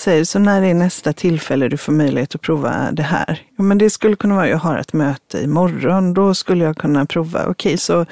Säger, 0.00 0.24
så 0.24 0.38
när 0.38 0.62
är 0.62 0.74
nästa 0.74 1.12
tillfälle 1.12 1.68
du 1.68 1.76
får 1.76 1.92
möjlighet 1.92 2.34
att 2.34 2.40
prova 2.40 2.92
det 2.92 3.02
här? 3.02 3.42
Ja, 3.56 3.62
men 3.62 3.78
det 3.78 3.90
skulle 3.90 4.16
kunna 4.16 4.34
vara, 4.34 4.48
jag 4.48 4.58
har 4.58 4.78
ett 4.78 4.92
möte 4.92 5.42
imorgon, 5.42 6.14
då 6.14 6.34
skulle 6.34 6.64
jag 6.64 6.76
kunna 6.76 7.06
prova. 7.06 7.46
Okej, 7.46 7.78
så, 7.78 8.06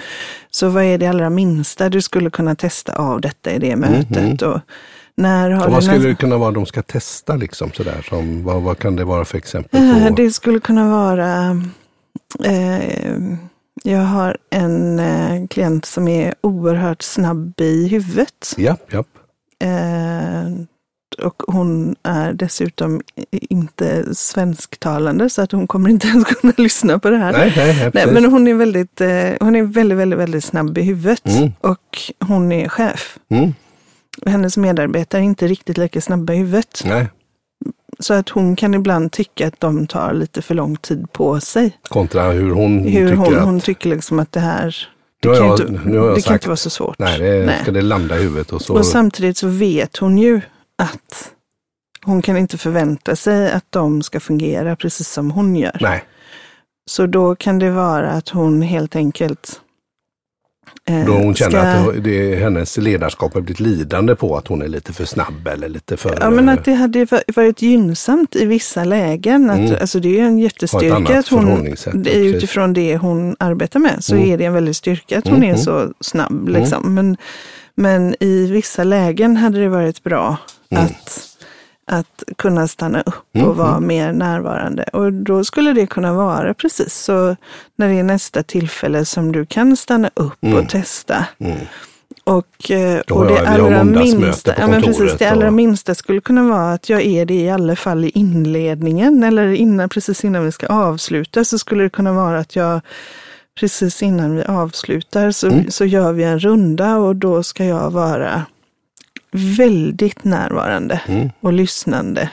så 0.51 0.69
vad 0.69 0.85
är 0.85 0.99
det 0.99 1.07
allra 1.07 1.31
minsta 1.31 1.89
du 1.89 2.03
skulle 2.03 2.31
kunna 2.31 2.55
testa 2.55 2.93
av 2.93 3.21
detta 3.21 3.53
i 3.53 3.59
det 3.59 3.77
mötet? 3.77 4.43
Och 4.43 4.61
när 5.15 5.51
har 5.51 5.67
Och 5.67 5.73
vad 5.73 5.85
skulle 5.85 6.09
det 6.09 6.15
kunna 6.15 6.37
vara 6.37 6.51
de 6.51 6.67
ska 6.67 6.83
testa? 6.83 7.37
Liksom, 7.37 7.73
sådär, 7.73 8.07
som, 8.09 8.45
vad, 8.45 8.63
vad 8.63 8.79
kan 8.79 8.97
det 8.97 9.05
vara 9.05 9.25
för 9.25 9.39
exempel 9.39 9.81
Eh, 9.81 10.09
på? 10.09 10.15
Det 10.15 10.31
skulle 10.31 10.61
kunna 10.61 10.91
vara, 10.91 11.63
eh, 12.45 13.13
jag 13.83 14.01
har 14.01 14.37
en 14.51 14.99
eh, 14.99 15.47
klient 15.47 15.85
som 15.85 16.09
är 16.09 16.35
oerhört 16.41 17.03
snabb 17.03 17.61
i 17.61 17.89
huvudet. 17.89 18.55
Ja, 18.57 18.77
ja. 18.91 19.05
Eh, 19.65 20.49
och 21.23 21.43
hon 21.47 21.97
är 22.03 22.33
dessutom 22.33 23.01
inte 23.31 24.15
svensktalande 24.15 25.31
så 25.31 25.43
att 25.43 25.53
hon 25.53 25.67
kommer 25.67 25.91
inte 25.91 26.07
ens 26.09 26.25
kunna 26.25 26.53
lyssna 26.57 26.99
på 26.99 27.11
det 27.11 27.17
här. 27.17 27.33
Nej, 27.33 27.53
nej, 27.57 27.91
nej, 27.95 28.07
men 28.13 28.25
hon 28.25 28.49
är 28.49 28.55
väldigt, 28.55 29.01
eh, 29.01 29.09
hon 29.41 29.57
är 29.57 29.63
väldigt, 29.63 29.99
väldigt, 29.99 30.19
väldigt 30.19 30.45
snabb 30.45 30.79
i 30.79 30.83
huvudet 30.83 31.27
Mm. 31.27 31.53
och 31.61 31.99
hon 32.29 32.53
är 32.53 32.69
chef. 32.69 33.19
Mm. 33.31 33.55
Hennes 34.27 34.57
medarbetare 34.57 35.21
är 35.21 35.25
inte 35.25 35.47
riktigt 35.47 35.79
lika 35.79 36.01
snabba 36.01 36.33
i 36.33 36.37
huvudet. 36.37 36.83
Nej, 36.85 37.07
Så 37.99 38.15
att 38.15 38.29
hon 38.29 38.57
kan 38.57 38.75
ibland 38.75 39.13
tycka 39.13 39.47
att 39.47 39.61
de 39.61 39.87
tar 39.87 40.13
lite 40.13 40.43
för 40.43 40.55
lång 40.55 40.77
tid 40.77 41.13
på 41.13 41.41
sig. 41.41 41.79
kontra 41.89 42.31
hur 42.31 42.51
hon 42.51 42.79
Hur 42.79 42.85
tycker 43.09 43.15
hon, 43.15 43.37
att... 43.37 43.45
hon 43.45 43.61
tycker 43.61 43.91
liksom 43.91 44.19
att 44.19 44.33
det 44.33 44.41
här, 44.41 44.77
det 45.23 45.29
kan, 45.29 45.47
jag- 45.47 45.61
inte, 45.61 45.73
det 45.73 45.95
kan 46.13 46.23
sagt- 46.23 46.31
inte 46.31 46.49
vara 46.49 46.57
så 46.57 46.71
svårt. 46.71 46.99
Nej, 46.99 47.19
det 47.19 47.47
Nej. 47.47 47.59
ska 47.63 47.73
det 47.73 47.83
landa 47.83 48.19
i 48.19 48.23
huvudet 48.23 48.53
och 48.53 48.63
så. 48.63 48.75
Och 48.75 48.87
samtidigt 48.87 49.37
så 49.37 49.47
vet 49.49 49.97
hon 49.97 50.19
ju 50.19 50.41
att 50.79 51.33
hon 52.05 52.23
kan 52.23 52.37
inte 52.37 52.59
förvänta 52.59 53.17
sig 53.17 53.53
att 53.53 53.65
de 53.71 54.03
ska 54.03 54.21
fungera 54.21 54.77
precis 54.77 55.09
som 55.09 55.31
hon 55.31 55.57
gör. 55.57 55.79
Nej, 55.81 56.05
Så 56.91 57.07
då 57.07 57.35
kan 57.37 57.59
det 57.59 57.71
vara 57.71 58.11
att 58.11 58.29
hon 58.29 58.63
helt 58.63 58.97
enkelt 58.97 59.61
eh, 60.89 61.07
då 61.07 61.13
hon 61.13 61.35
känner 61.35 61.83
ska, 61.85 61.91
att 61.91 62.05
det, 62.05 62.37
hennes 62.37 62.77
ledarskap 62.77 63.35
har 63.35 63.41
blivit 63.41 63.61
lidande 63.61 64.15
på 64.15 64.37
att 64.37 64.47
hon 64.49 64.63
är 64.63 64.69
lite 64.69 64.93
för 64.93 65.05
snabb 65.05 65.49
eller 65.49 65.69
lite 65.69 65.97
för... 65.97 66.19
Ja, 66.21 66.31
men 66.31 66.49
att 66.49 66.65
det 66.65 66.73
hade 66.75 67.05
va- 67.05 67.21
varit 67.37 67.63
gynnsamt 67.63 68.37
i 68.37 68.45
vissa 68.45 68.85
lägen. 68.85 69.51
Att, 69.51 69.59
Mm. 69.59 69.77
alltså 69.81 70.01
det 70.01 70.21
är 70.21 70.25
en 70.25 70.39
jättestyrka 70.39 71.19
att 71.19 71.29
hon, 71.29 71.75
utifrån 72.05 72.73
det 72.73 72.97
hon 72.97 73.37
arbetar 73.39 73.81
med, 73.81 74.05
så 74.05 74.15
Mm. 74.15 74.31
är 74.31 74.39
det 74.39 74.45
en 74.45 74.53
väldig 74.55 74.77
styrka 74.77 75.19
att 75.19 75.25
hon 75.25 75.35
Mm, 75.37 75.45
är 75.49 75.53
mm. 75.53 75.61
så 75.61 75.93
snabb. 76.01 76.49
Liksom. 76.49 76.95
Men, 76.95 77.17
men 77.75 78.15
i 78.21 78.47
vissa 78.47 78.85
lägen 78.85 79.37
hade 79.37 79.59
det 79.61 79.69
varit 79.69 80.03
bra 80.03 80.37
Mm. 80.71 80.85
att, 80.85 81.29
att 81.87 82.23
kunna 82.39 82.69
stanna 82.69 83.01
upp 83.01 83.15
Mm, 83.35 83.49
och 83.49 83.57
vara 83.57 83.81
mer 83.81 84.13
närvarande. 84.13 84.83
Och 84.83 85.13
då 85.13 85.45
skulle 85.45 85.73
det 85.73 85.87
kunna 85.87 86.13
vara 86.13 86.55
precis 86.55 86.95
så 86.95 87.37
när 87.77 87.89
det 87.89 87.95
är 87.99 88.03
nästa 88.03 88.43
tillfälle 88.43 89.05
som 89.05 89.33
du 89.33 89.47
kan 89.47 89.77
stanna 89.77 90.11
upp 90.15 90.39
Mm. 90.45 90.59
och 90.59 90.69
testa. 90.69 91.27
Mm. 91.39 91.57
Och, 92.25 92.47
Då 93.07 93.15
och 93.15 93.21
har 93.21 93.29
det 93.29 93.49
allra 93.49 93.85
minsta, 93.85 94.55
ja, 94.59 94.67
men 94.67 94.83
precis, 94.83 95.15
det 95.19 95.27
allra 95.31 95.47
och- 95.47 95.53
minsta 95.53 95.95
skulle 95.95 96.21
kunna 96.21 96.43
vara 96.43 96.73
att 96.73 96.89
jag 96.89 97.03
är 97.03 97.25
det 97.27 97.35
i 97.35 97.51
alla 97.51 97.77
fall 97.77 98.05
i 98.05 98.09
inledningen 98.15 99.23
eller 99.23 99.53
innan, 99.53 99.89
precis 99.89 100.25
innan 100.25 100.45
vi 100.45 100.53
ska 100.53 100.67
avsluta 100.67 101.45
så 101.45 101.59
skulle 101.59 101.83
det 101.83 101.91
kunna 101.91 102.13
vara 102.13 102.39
att 102.39 102.57
jag 102.57 102.81
precis 103.61 104.03
innan 104.03 104.37
vi 104.37 104.45
avslutar 104.45 105.31
så, 105.31 105.47
Mm. 105.47 105.71
så 105.71 105.85
gör 105.85 106.13
vi 106.13 106.25
en 106.25 106.39
runda 106.39 106.97
och 106.97 107.17
då 107.17 107.43
ska 107.43 107.65
jag 107.65 107.91
vara 107.91 108.43
väldigt 109.31 110.25
närvarande 110.25 111.01
Mm. 111.09 111.31
och 111.41 111.53
lyssnande 111.53 112.31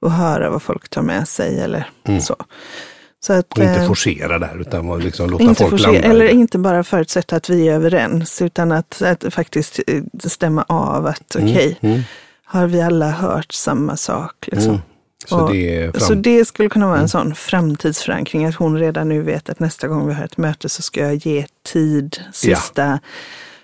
och 0.00 0.12
höra 0.12 0.50
vad 0.50 0.62
folk 0.62 0.88
tar 0.88 1.02
med 1.02 1.28
sig 1.28 1.60
eller 1.60 1.90
Mm. 2.04 2.20
så. 2.20 2.36
så 3.20 3.32
att, 3.32 3.52
Och 3.52 3.58
inte 3.64 3.80
eh, 3.80 3.86
forcera 3.86 4.38
där 4.38 4.60
utan 4.60 4.98
liksom 4.98 5.30
låta 5.30 5.44
folk 5.54 5.70
forcera, 5.70 5.92
landa. 5.92 6.08
eller 6.08 6.28
inte 6.28 6.58
bara 6.58 6.84
förutsätta 6.84 7.36
att 7.36 7.48
vi 7.50 7.68
är 7.68 7.74
överens, 7.74 8.42
utan 8.42 8.72
att, 8.72 9.02
att 9.02 9.34
faktiskt 9.34 9.80
eh, 9.86 10.02
stämma 10.24 10.64
av 10.68 11.06
att 11.06 11.36
okej, 11.36 11.78
Mm. 11.80 12.00
har 12.44 12.66
vi 12.66 12.80
alla 12.82 13.10
hört 13.10 13.52
samma 13.52 13.96
sak? 13.96 14.48
Liksom? 14.52 14.70
Mm. 14.70 14.80
Så, 15.26 15.40
Och- 15.40 15.52
det 15.52 15.90
fram... 15.92 16.00
Så 16.00 16.14
det 16.14 16.44
skulle 16.44 16.68
kunna 16.68 16.86
vara 16.86 16.96
en 16.96 17.00
Mm. 17.00 17.08
sån 17.08 17.34
framtidsförankring, 17.34 18.44
att 18.46 18.54
hon 18.54 18.78
redan 18.78 19.08
nu 19.08 19.22
vet 19.22 19.48
att 19.48 19.60
nästa 19.60 19.88
gång 19.88 20.06
vi 20.08 20.14
har 20.14 20.24
ett 20.24 20.36
möte 20.36 20.68
så 20.68 20.82
ska 20.82 21.00
jag 21.00 21.14
ge 21.14 21.46
tid. 21.72 22.16
Sista 22.32 22.98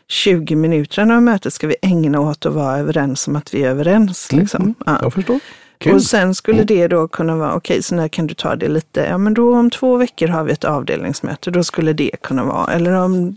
20 0.08 0.54
minuterna 0.56 1.16
av 1.16 1.22
mötet 1.22 1.52
ska 1.54 1.66
vi 1.66 1.76
ägna 1.82 2.20
åt 2.20 2.46
att 2.46 2.52
vara 2.54 2.78
överens 2.78 3.28
om 3.28 3.36
att 3.36 3.54
vi 3.54 3.62
är 3.64 3.70
överens. 3.70 4.32
Liksom. 4.32 4.62
Mm, 4.62 4.74
Ja. 4.86 4.98
Jag 5.02 5.12
förstår. 5.12 5.38
Kul. 5.78 5.94
Och 5.94 6.02
sen 6.02 6.34
skulle 6.34 6.56
Mm. 6.56 6.66
det 6.66 6.88
då 6.88 7.08
kunna 7.08 7.36
vara, 7.36 7.54
okej, 7.54 7.82
så 7.82 7.94
när 7.94 8.08
kan 8.08 8.26
du 8.26 8.34
ta 8.34 8.56
det 8.56 8.68
lite? 8.68 9.00
Ja, 9.00 9.18
men 9.18 9.34
då 9.34 9.56
om 9.56 9.70
två 9.70 9.96
veckor 9.96 10.28
har 10.28 10.44
vi 10.44 10.52
ett 10.52 10.64
avdelningsmöte, 10.64 11.50
då 11.50 11.64
skulle 11.64 11.92
det 11.92 12.10
kunna 12.22 12.44
vara. 12.44 12.72
Eller 12.72 12.92
om, 12.92 13.36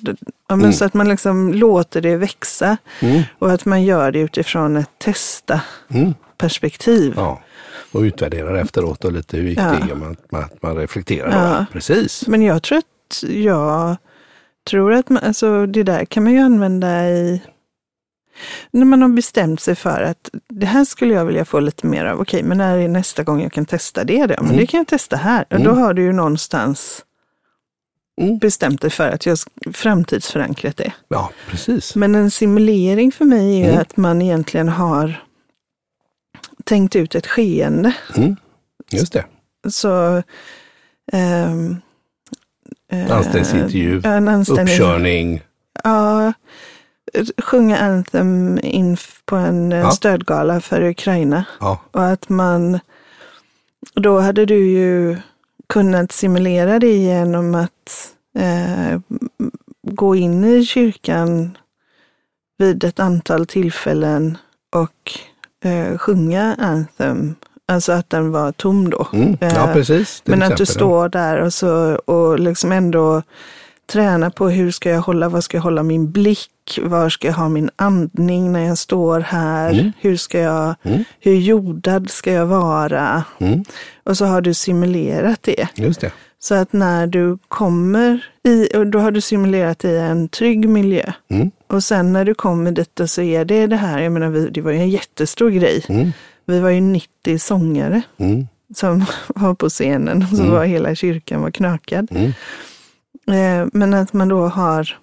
men 0.50 0.60
Mm. 0.60 0.74
så 0.74 0.86
att 0.86 0.94
man 0.94 1.10
liksom 1.10 1.54
låter 1.54 2.02
det 2.02 2.16
växa 2.18 2.78
Mm. 3.00 3.22
och 3.40 3.52
att 3.52 3.66
man 3.66 3.84
gör 3.84 4.12
det 4.12 4.20
utifrån 4.20 4.78
ett 4.78 4.90
testa-perspektiv. 5.88 7.12
Mm. 7.14 7.24
Ja. 7.26 7.42
Och 7.92 8.02
utvärderar 8.02 8.56
efteråt 8.56 9.06
och 9.06 9.12
lite 9.12 9.38
hur 9.38 9.50
gick 9.50 9.60
Ja. 9.60 9.74
det? 9.90 9.96
Man, 9.96 10.16
man, 10.32 10.44
man 10.62 10.76
reflekterar. 10.76 11.50
Ja. 11.60 11.66
Precis. 11.74 12.28
Men 12.28 12.42
jag 12.42 12.64
tror 12.64 12.78
att 12.78 13.24
jag 13.30 13.96
tror 14.68 14.94
att 14.94 15.10
man, 15.10 15.24
alltså 15.24 15.66
det 15.66 15.84
där 15.84 16.06
kan 16.06 16.24
man 16.24 16.34
ju 16.34 16.40
använda 16.40 17.10
i 17.10 17.42
när 18.72 18.86
man 18.86 19.02
har 19.02 19.10
bestämt 19.10 19.62
sig 19.62 19.76
för 19.76 20.02
att 20.02 20.30
det 20.50 20.66
här 20.66 20.86
skulle 20.86 21.14
jag 21.14 21.26
vilja 21.26 21.46
få 21.46 21.60
lite 21.60 21.88
mer 21.88 22.06
av. 22.06 22.22
Okej, 22.22 22.44
men 22.44 22.58
när 22.58 22.78
är 22.78 22.88
nästa 22.88 23.24
gång 23.24 23.42
jag 23.42 23.52
kan 23.52 23.66
testa 23.66 24.04
det? 24.04 24.26
då? 24.26 24.36
Men 24.38 24.46
Mm. 24.46 24.58
det 24.58 24.68
kan 24.68 24.78
jag 24.78 24.88
testa 24.88 25.16
här. 25.16 25.46
Och 25.50 25.60
då 25.62 25.70
Mm. 25.72 25.78
har 25.84 25.94
du 25.94 26.02
ju 26.02 26.14
någonstans 26.14 27.04
Mm. 28.22 28.38
bestämt 28.38 28.82
dig 28.82 28.90
för 28.92 29.10
att 29.10 29.26
jag 29.26 29.38
framtidsförankrat 29.74 30.78
det. 30.78 30.94
Ja, 31.08 31.32
precis. 31.50 31.96
Men 31.96 32.16
en 32.16 32.32
simulering 32.32 33.12
för 33.12 33.26
mig 33.26 33.54
är 33.54 33.66
ju 33.66 33.70
Mm. 33.70 33.82
att 33.82 33.98
man 33.98 34.22
egentligen 34.22 34.70
har 34.70 35.24
tänkt 36.64 36.96
ut 36.96 37.16
ett 37.16 37.28
skeende. 37.28 37.94
Mm. 38.16 38.36
Just 38.92 39.14
det. 39.14 39.26
Så 39.70 40.18
eh, 41.14 41.54
Anställningsintervju, 42.92 44.02
en 44.04 44.28
anställning, 44.28 44.74
uppkörning. 44.74 45.42
Ja, 45.84 46.34
sjunga 47.44 47.78
Anthem 47.78 48.60
in 48.64 48.98
på 49.26 49.36
en 49.36 49.72
eh, 49.72 49.80
Ja. 49.80 49.92
stödgala 49.92 50.62
för 50.62 50.82
Ukraina. 50.82 51.46
Ja. 51.60 51.80
Och 51.92 52.06
att 52.06 52.30
man, 52.30 52.80
då 53.94 54.20
hade 54.20 54.46
du 54.46 54.68
ju 54.68 55.18
kunnat 55.68 56.12
simulera 56.12 56.80
det 56.80 56.98
genom 56.98 57.56
att 57.56 58.12
eh, 58.40 59.00
gå 59.88 60.16
in 60.16 60.44
i 60.46 60.66
kyrkan 60.66 61.58
vid 62.58 62.84
ett 62.84 63.00
antal 63.00 63.46
tillfällen 63.46 64.38
och 64.76 65.12
eh, 65.70 65.98
sjunga 65.98 66.56
Anthem. 66.60 67.36
Alltså 67.70 67.92
att 67.92 68.10
den 68.10 68.32
var 68.32 68.52
tom 68.52 68.90
då. 68.90 69.08
Mm. 69.14 69.38
ja, 69.42 69.48
Eh, 69.48 69.74
precis. 69.74 70.22
Men 70.26 70.44
att 70.44 70.58
du 70.58 70.66
står 70.66 71.10
där 71.10 71.38
och, 71.38 71.54
så, 71.54 71.96
och 71.96 72.40
liksom 72.40 72.72
ändå 72.72 73.22
träna 73.92 74.30
på 74.32 74.50
hur 74.50 74.72
ska 74.72 74.90
jag 74.90 75.02
hålla, 75.02 75.30
vad 75.30 75.44
ska 75.44 75.58
jag 75.58 75.62
hålla 75.64 75.84
min 75.84 76.12
blick, 76.12 76.80
var 76.84 77.10
ska 77.10 77.28
jag 77.28 77.34
ha 77.36 77.50
min 77.50 77.70
andning 77.76 78.52
när 78.52 78.60
jag 78.68 78.78
står 78.78 79.20
här, 79.20 79.72
Mm. 79.74 79.92
hur 80.00 80.16
ska 80.18 80.40
jag, 80.40 80.76
Mm. 80.84 81.04
hur 81.20 81.36
jordad 81.36 82.10
ska 82.10 82.32
jag 82.32 82.46
vara? 82.46 83.24
Mm. 83.40 83.64
Och 84.04 84.18
så 84.18 84.26
har 84.26 84.42
du 84.42 84.54
simulerat 84.54 85.44
det. 85.44 85.68
Just 85.76 86.02
det. 86.02 86.12
Så 86.40 86.56
att 86.56 86.74
när 86.74 87.08
du 87.08 87.38
kommer 87.48 88.26
i, 88.44 88.78
och 88.78 88.88
då 88.88 89.00
har 89.00 89.12
du 89.12 89.22
simulerat 89.22 89.86
i 89.86 89.98
en 89.98 90.30
trygg 90.30 90.70
miljö. 90.70 91.12
Mm. 91.30 91.52
Och 91.68 91.84
sen 91.84 92.14
när 92.14 92.26
du 92.26 92.34
kommer 92.34 92.72
dit 92.72 93.00
och 93.00 93.10
så 93.10 93.22
är 93.22 93.46
det 93.46 93.68
det 93.68 93.76
här, 93.76 94.00
jag 94.00 94.12
menar 94.12 94.50
det 94.52 94.62
var 94.62 94.72
ju 94.72 94.78
en 94.78 94.90
jättestor 94.90 95.50
grej. 95.50 95.84
Mm. 96.48 96.58
Vi 96.58 96.60
var 96.60 96.70
ju 96.70 96.82
90 96.82 97.40
sångare 97.40 98.02
Mm. 98.18 98.48
som 98.76 99.06
var 99.28 99.54
på 99.56 99.70
scenen 99.70 100.22
och 100.32 100.38
så 100.38 100.42
Mm. 100.44 100.54
var 100.54 100.66
hela 100.66 100.96
kyrkan 100.96 101.42
var 101.42 101.52
knökad. 101.52 102.08
Mm. 102.12 102.32
Eh, 103.64 103.70
men 103.74 103.94
att 103.94 104.14
man 104.14 104.28
då 104.28 104.48
har 104.48 104.98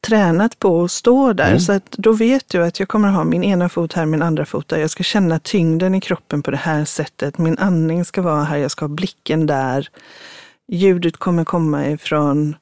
tränat 0.00 0.58
på 0.58 0.84
att 0.84 0.90
stå 0.90 1.32
där. 1.32 1.46
Mm. 1.48 1.60
Så 1.60 1.72
att 1.72 1.90
då 1.90 2.12
vet 2.12 2.48
du 2.48 2.64
att 2.64 2.80
jag 2.80 2.88
kommer 2.88 3.08
ha 3.08 3.24
min 3.24 3.44
ena 3.44 3.68
fot 3.68 3.92
här, 3.92 4.06
min 4.06 4.22
andra 4.22 4.44
fot 4.44 4.68
där. 4.68 4.78
Jag 4.78 4.90
ska 4.90 5.02
känna 5.02 5.38
tyngden 5.38 5.94
i 5.94 6.00
kroppen 6.00 6.42
på 6.42 6.50
det 6.50 6.56
här 6.56 6.84
sättet. 6.84 7.38
Min 7.38 7.58
andning 7.58 8.04
ska 8.04 8.22
vara 8.22 8.44
här, 8.44 8.56
jag 8.56 8.70
ska 8.70 8.84
ha 8.84 8.88
blicken 8.94 9.46
där. 9.46 9.88
Ljudet 10.68 11.16
kommer 11.16 11.44
komma 11.44 11.88
ifrån 11.88 12.56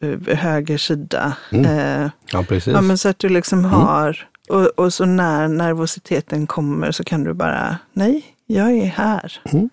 eh, 0.00 0.36
höger 0.36 0.78
sida. 0.78 1.36
Mm. 1.52 1.64
Eh, 2.04 2.10
Ja, 2.32 2.42
precis. 2.48 2.72
ja, 2.74 2.80
men 2.80 2.98
så 2.98 3.08
att 3.08 3.18
du 3.18 3.28
liksom 3.28 3.64
har, 3.64 4.28
och, 4.48 4.66
och 4.66 4.94
så 4.94 5.04
när 5.04 5.48
nervositeten 5.48 6.46
kommer 6.46 6.92
så 6.92 7.04
kan 7.04 7.24
du 7.24 7.32
bara, 7.32 7.76
nej, 7.92 8.24
jag 8.46 8.72
är 8.72 8.86
här. 8.86 9.40
Mm. 9.52 9.70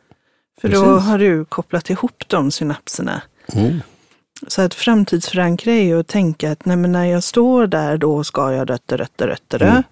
För 0.61 0.69
då 0.69 0.83
Precis. 0.83 1.07
har 1.07 1.17
du 1.17 1.45
kopplat 1.45 1.89
ihop 1.89 2.23
de 2.27 2.51
synapserna. 2.51 3.21
Mm. 3.53 3.81
Så 4.47 4.61
att 4.61 4.73
framtidsförankra 4.73 5.73
är 5.73 5.83
ju 5.83 5.99
att 5.99 6.07
tänka 6.07 6.51
att 6.51 6.65
nej, 6.65 6.77
men 6.77 6.91
när 6.91 7.05
jag 7.05 7.23
står 7.23 7.67
där, 7.67 7.97
då 7.97 8.23
ska 8.23 8.53
jag 8.53 8.67
dötta, 8.67 8.97
dötta, 8.97 9.25
dötta. 9.25 9.65
Mm. 9.65 9.83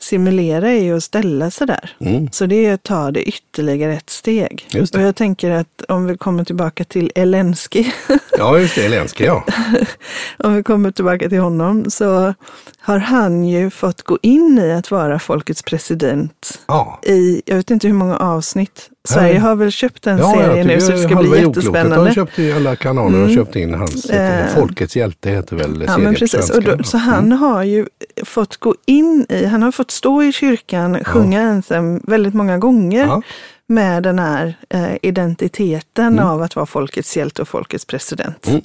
Simulera 0.00 0.70
är 0.70 0.82
ju 0.82 0.96
att 0.96 1.04
ställa 1.04 1.50
sig 1.50 1.66
där. 1.66 1.96
Mm. 1.98 2.28
Så 2.32 2.46
det 2.46 2.66
är 2.66 2.74
att 2.74 2.82
ta 2.82 3.10
det 3.10 3.22
ytterligare 3.22 3.92
ett 3.92 4.10
steg. 4.10 4.66
Och 4.94 5.00
jag 5.00 5.16
tänker 5.16 5.50
att 5.50 5.82
om 5.88 6.06
vi 6.06 6.16
kommer 6.16 6.44
tillbaka 6.44 6.84
till 6.84 7.12
Elensky, 7.14 7.92
Ja, 8.38 8.58
just 8.58 8.74
det. 8.74 8.88
Lenski, 8.88 9.24
ja. 9.24 9.44
om 10.38 10.54
vi 10.54 10.62
kommer 10.62 10.90
tillbaka 10.90 11.28
till 11.28 11.38
honom, 11.40 11.90
så 11.90 12.34
har 12.80 12.98
han 12.98 13.44
ju 13.44 13.70
fått 13.70 14.02
gå 14.02 14.18
in 14.22 14.58
i 14.58 14.72
att 14.72 14.90
vara 14.90 15.18
folkets 15.18 15.62
president 15.62 16.58
ja. 16.68 17.00
i, 17.06 17.42
jag 17.46 17.56
vet 17.56 17.70
inte 17.70 17.86
hur 17.86 17.94
många 17.94 18.16
avsnitt. 18.16 18.90
Sverige 19.08 19.38
har 19.38 19.54
väl 19.56 19.70
köpt 19.72 20.02
den 20.02 20.18
Ja, 20.18 20.34
serien 20.34 20.66
nu 20.66 20.80
så 20.80 20.90
det 20.92 20.98
ska 20.98 21.16
bli 21.16 21.40
jättespännande. 21.40 21.96
har 21.96 22.10
köpt 22.14 22.38
in, 22.38 22.56
alla 22.56 22.76
kanaler 22.76 23.18
Mm. 23.18 23.34
köpt 23.34 23.56
in 23.56 23.74
hans 23.74 24.10
Eh. 24.10 24.46
Folkets 24.54 24.96
hjälte 24.96 25.30
heter 25.30 25.56
väl 25.56 25.84
Ja, 25.86 25.94
serien 25.94 26.14
precis. 26.14 26.50
Och 26.50 26.62
då, 26.62 26.84
så 26.84 26.98
han 26.98 27.32
har 27.32 27.62
ju 27.62 27.86
fått 28.24 28.56
gå 28.56 28.74
in 28.86 29.26
i, 29.28 29.44
han 29.44 29.62
har 29.62 29.72
fått 29.72 29.90
stå 29.90 30.22
i 30.22 30.32
kyrkan, 30.32 31.04
sjunga 31.04 31.42
Anthem 31.42 32.00
väldigt 32.04 32.34
många 32.34 32.58
gånger 32.58 33.06
Ja. 33.06 33.22
Med 33.70 34.02
den 34.02 34.18
här 34.18 34.54
eh, 34.70 34.92
identiteten 35.02 36.06
Mm. 36.12 36.26
av 36.26 36.42
att 36.42 36.56
vara 36.56 36.66
folkets 36.66 37.16
hjälte 37.16 37.42
och 37.42 37.48
folkets 37.48 37.84
president. 37.84 38.46
Mm. 38.48 38.60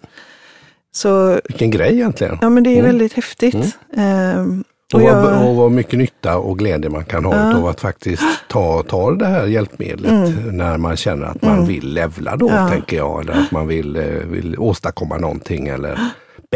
Så 0.91 1.39
Vilken 1.45 1.71
grej 1.71 1.93
egentligen. 1.93 2.38
ja, 2.41 2.50
men 2.50 2.63
det 2.63 2.69
är 2.69 2.74
Mm. 2.79 2.85
väldigt 2.85 3.13
häftigt. 3.13 3.77
Ehm, 3.97 4.63
Och, 4.93 5.00
och 5.01 5.07
vad, 5.07 5.12
jag, 5.33 5.50
och 5.50 5.55
vad 5.55 5.71
mycket 5.71 6.00
nytta 6.00 6.38
och 6.38 6.59
glädje 6.59 6.89
man 6.89 7.05
kan 7.05 7.25
ha 7.25 7.35
Ja. 7.35 7.57
av 7.57 7.67
att 7.67 7.81
faktiskt 7.81 8.24
ta, 8.50 8.83
ta 8.83 9.12
det 9.12 9.25
här 9.25 9.45
hjälpmedlet 9.45 10.33
när 10.53 10.77
man 10.77 10.97
känner 10.97 11.25
att 11.25 11.41
man 11.41 11.53
Mm. 11.53 11.65
vill 11.67 11.93
levla 11.93 12.35
då, 12.35 12.50
Ja. 12.50 12.69
tänker 12.69 12.97
jag. 12.97 13.21
Eller 13.21 13.33
att 13.33 13.51
man 13.51 13.67
vill, 13.67 13.95
eh, 13.95 14.03
vill 14.05 14.55
åstadkomma 14.59 15.17
någonting 15.17 15.67
eller 15.67 16.00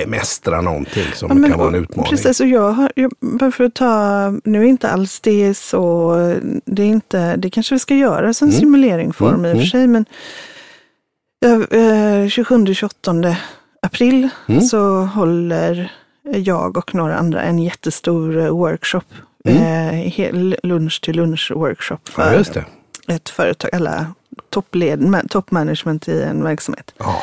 bemästra 0.05 0.61
någonting 0.61 1.05
som 1.15 1.29
Ja, 1.29 1.35
men- 1.35 1.49
kan 1.49 1.59
vara 1.59 1.69
en 1.69 1.75
utmaning. 1.75 2.09
Precis, 2.09 2.39
och 2.39 2.47
jag 2.47 2.71
har, 2.71 2.91
jag, 2.95 3.11
för 3.55 3.63
att 3.63 3.73
ta, 3.75 4.29
nu 4.43 4.59
är 4.59 4.67
inte 4.67 4.89
alls 4.89 5.19
det 5.19 5.53
så, 5.57 6.13
det 6.65 6.81
är 6.83 6.87
inte, 6.87 7.35
det 7.35 7.49
kanske 7.49 7.75
vi 7.75 7.79
ska 7.79 7.95
göra 7.95 8.33
som 8.33 8.47
Mm. 8.47 8.59
simuleringsform 8.59 9.33
Mm, 9.33 9.45
i 9.45 9.49
och 9.49 9.51
för 9.51 9.57
mm. 9.59 9.67
sig, 9.69 9.87
men 9.87 10.05
ja, 11.39 11.77
eh, 11.77 12.27
27-28 12.27 13.35
april 13.81 14.29
Mm. 14.47 14.61
så 14.61 15.01
håller 15.01 15.91
jag 16.35 16.77
och 16.77 16.95
några 16.95 17.15
andra 17.17 17.41
en 17.41 17.59
jättestor 17.59 18.37
eh, 18.37 18.49
workshop, 18.49 19.01
Mm. 19.45 19.63
eh, 20.17 20.53
lunch 20.63 21.01
till 21.03 21.15
lunch 21.15 21.51
workshop 21.55 21.97
Ja, 22.05 22.11
för 22.23 22.53
det. 22.53 22.65
ett 23.13 23.29
företag, 23.29 23.75
alla 23.75 24.05
toppled, 24.49 25.27
toppmanagement 25.29 26.07
i 26.07 26.21
en 26.23 26.43
verksamhet. 26.43 26.93
Ja, 26.97 27.21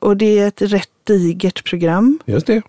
och 0.00 0.16
det 0.16 0.38
är 0.38 0.48
ett 0.48 0.62
rätt 0.62 0.88
digert 1.04 1.64
program. 1.70 2.18
just 2.26 2.46
det. 2.46 2.62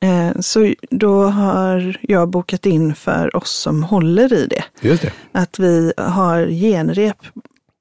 Eh, 0.00 0.40
Så 0.40 0.74
då 0.90 1.22
har 1.24 1.98
jag 2.00 2.28
bokat 2.28 2.66
in 2.66 2.94
för 2.94 3.36
oss 3.36 3.50
som 3.50 3.82
håller 3.82 4.32
i 4.32 4.46
det. 4.46 4.64
Just 4.80 5.02
det. 5.02 5.12
Att 5.32 5.58
vi 5.58 5.92
har 5.96 6.46
genrep 6.46 7.16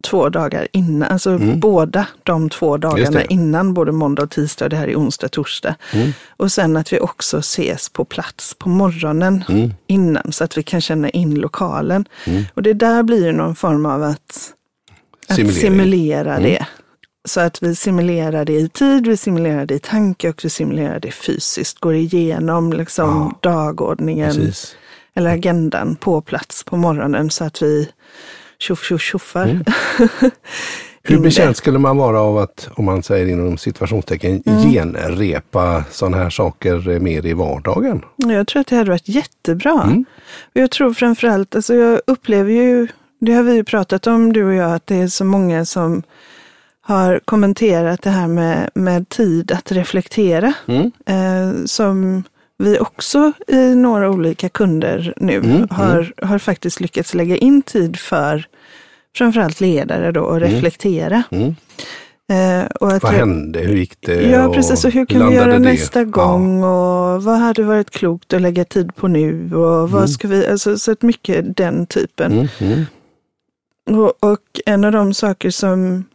två 0.04 0.30
dagar 0.30 0.68
innan, 0.74 1.12
alltså 1.12 1.30
Mm. 1.30 1.60
båda 1.60 2.08
de 2.24 2.50
två 2.50 2.78
dagarna 2.78 3.24
innan, 3.24 3.74
både 3.74 3.92
måndag 3.92 4.24
och 4.24 4.30
tisdag, 4.32 4.70
det 4.70 4.76
här 4.76 4.88
är 4.88 4.96
onsdag, 4.96 5.28
torsdag. 5.30 5.76
Mm. 5.94 6.12
Och 6.38 6.52
sen 6.52 6.78
att 6.78 6.94
vi 6.94 7.00
också 7.00 7.38
ses 7.40 7.90
på 7.90 8.06
plats 8.06 8.54
på 8.60 8.70
morgonen 8.70 9.44
Mm. 9.50 9.74
innan, 9.88 10.32
så 10.32 10.44
att 10.44 10.58
vi 10.58 10.64
kan 10.64 10.82
känna 10.82 11.10
in 11.10 11.36
lokalen. 11.36 12.06
Mm. 12.26 12.44
Och 12.54 12.64
det 12.64 12.74
där 12.74 13.04
blir 13.04 13.26
ju 13.26 13.32
någon 13.32 13.56
form 13.56 13.86
av 13.86 14.04
att, 14.04 14.54
att 15.30 15.54
simulera 15.54 16.32
Mm. 16.38 16.44
det. 16.44 16.66
Så 17.30 17.40
att 17.42 17.64
vi 17.64 17.76
simulerar 17.76 18.46
det 18.46 18.54
i 18.54 18.70
tid, 18.70 19.08
vi 19.08 19.18
simulerar 19.18 19.66
det 19.66 19.74
i 19.74 19.80
tanke 19.80 20.30
och 20.30 20.46
vi 20.46 20.50
simulerar 20.50 21.00
det 21.00 21.12
fysiskt. 21.12 21.80
Går 21.80 21.96
igenom 21.96 22.74
liksom 22.74 23.36
dagordningen 23.42 24.36
Precis. 24.36 24.76
eller 25.16 25.30
agendan 25.30 25.96
på 25.96 26.22
plats 26.22 26.64
på 26.64 26.78
morgonen 26.78 27.30
så 27.30 27.44
att 27.44 27.62
vi 27.62 27.90
tjoff 28.58 28.84
tjoff 28.84 29.02
tjoffar. 29.02 29.48
Mm. 29.48 29.64
Hur 31.04 31.20
bekänt 31.20 31.58
skulle 31.58 31.80
man 31.80 31.98
vara 31.98 32.22
av 32.22 32.38
att, 32.38 32.70
om 32.74 32.86
man 32.86 33.04
säger 33.04 33.28
inom 33.28 33.58
situationstecken, 33.58 34.44
Mm. 34.46 34.72
genrepa 34.72 35.84
sådana 35.92 36.18
här 36.18 36.30
saker 36.30 37.00
mer 37.00 37.26
i 37.26 37.34
vardagen? 37.34 38.02
Jag 38.16 38.48
tror 38.48 38.60
att 38.60 38.68
det 38.68 38.76
hade 38.76 38.90
varit 38.90 39.10
jättebra. 39.10 39.84
Mm. 39.84 40.06
Och 40.56 40.62
jag 40.62 40.72
tror 40.72 40.94
framförallt, 40.94 41.56
alltså 41.56 41.76
jag 41.76 42.02
upplever 42.08 42.52
ju 42.52 42.88
Det 43.22 43.34
har 43.34 43.44
vi 43.44 43.54
ju 43.54 43.64
pratat 43.64 44.08
om, 44.08 44.34
du 44.34 44.44
och 44.44 44.54
jag, 44.54 44.74
att 44.74 44.88
det 44.88 44.96
är 44.96 45.08
så 45.08 45.26
många 45.26 45.66
som 45.66 46.04
har 46.90 47.20
kommenterat 47.26 48.02
det 48.02 48.10
här 48.10 48.28
med, 48.28 48.70
med 48.74 49.10
tid 49.10 49.52
att 49.52 49.72
reflektera. 49.72 50.54
Mm. 50.68 50.92
Eh, 51.06 51.66
som 51.66 52.24
vi 52.58 52.80
också 52.80 53.32
i 53.48 53.76
några 53.76 54.10
olika 54.10 54.50
kunder 54.50 55.14
nu 55.18 55.36
Mm, 55.38 55.68
har, 55.72 56.14
har 56.22 56.38
faktiskt 56.40 56.80
lyckats 56.80 57.14
lägga 57.14 57.38
in 57.38 57.62
tid 57.62 58.00
för 58.00 58.46
framförallt 59.18 59.62
ledare 59.62 60.12
då 60.12 60.28
att 60.28 60.42
reflektera. 60.42 61.24
Mm. 61.32 61.56
Eh, 62.32 62.66
och 62.66 62.92
att 62.92 63.04
Vad 63.04 63.12
hände? 63.12 63.60
Hur 63.60 63.76
gick 63.76 64.02
det? 64.02 64.22
Ja, 64.22 64.54
precis. 64.54 64.86
Och 64.86 64.92
hur 64.92 65.06
kan 65.06 65.30
vi 65.30 65.36
göra 65.36 65.52
det? 65.54 65.60
nästa 65.60 66.00
Ja. 66.00 66.06
gång? 66.06 66.64
Och 66.64 67.24
vad 67.24 67.38
hade 67.38 67.64
varit 67.64 67.90
klokt 67.90 68.34
att 68.34 68.42
lägga 68.42 68.66
tid 68.66 68.96
på 68.96 69.08
nu? 69.08 69.56
Och 69.56 69.92
vad 69.92 70.10
ska 70.10 70.28
vi, 70.28 70.48
alltså, 70.48 70.78
så 70.78 70.92
att 70.92 71.02
mycket 71.02 71.58
den 71.58 71.86
typen. 71.86 72.32
Mm, 72.32 72.48
mm, 72.60 72.86
Och, 74.00 74.32
och 74.32 74.40
en 74.66 74.84
av 74.84 74.92
de 74.92 75.14
saker 75.14 75.50
som, 75.50 76.06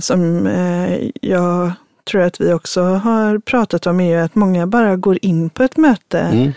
som 0.00 0.46
eh, 0.46 1.10
jag 1.22 1.72
tror 2.10 2.22
att 2.22 2.40
vi 2.40 2.52
också 2.52 2.82
har 2.82 3.38
pratat 3.38 3.86
om 3.86 4.00
är 4.00 4.10
ju 4.16 4.20
att 4.20 4.34
många 4.34 4.66
bara 4.66 4.96
går 4.96 5.18
in 5.22 5.50
på 5.50 5.62
ett 5.62 5.76
möte 5.76 6.18
mm, 6.20 6.52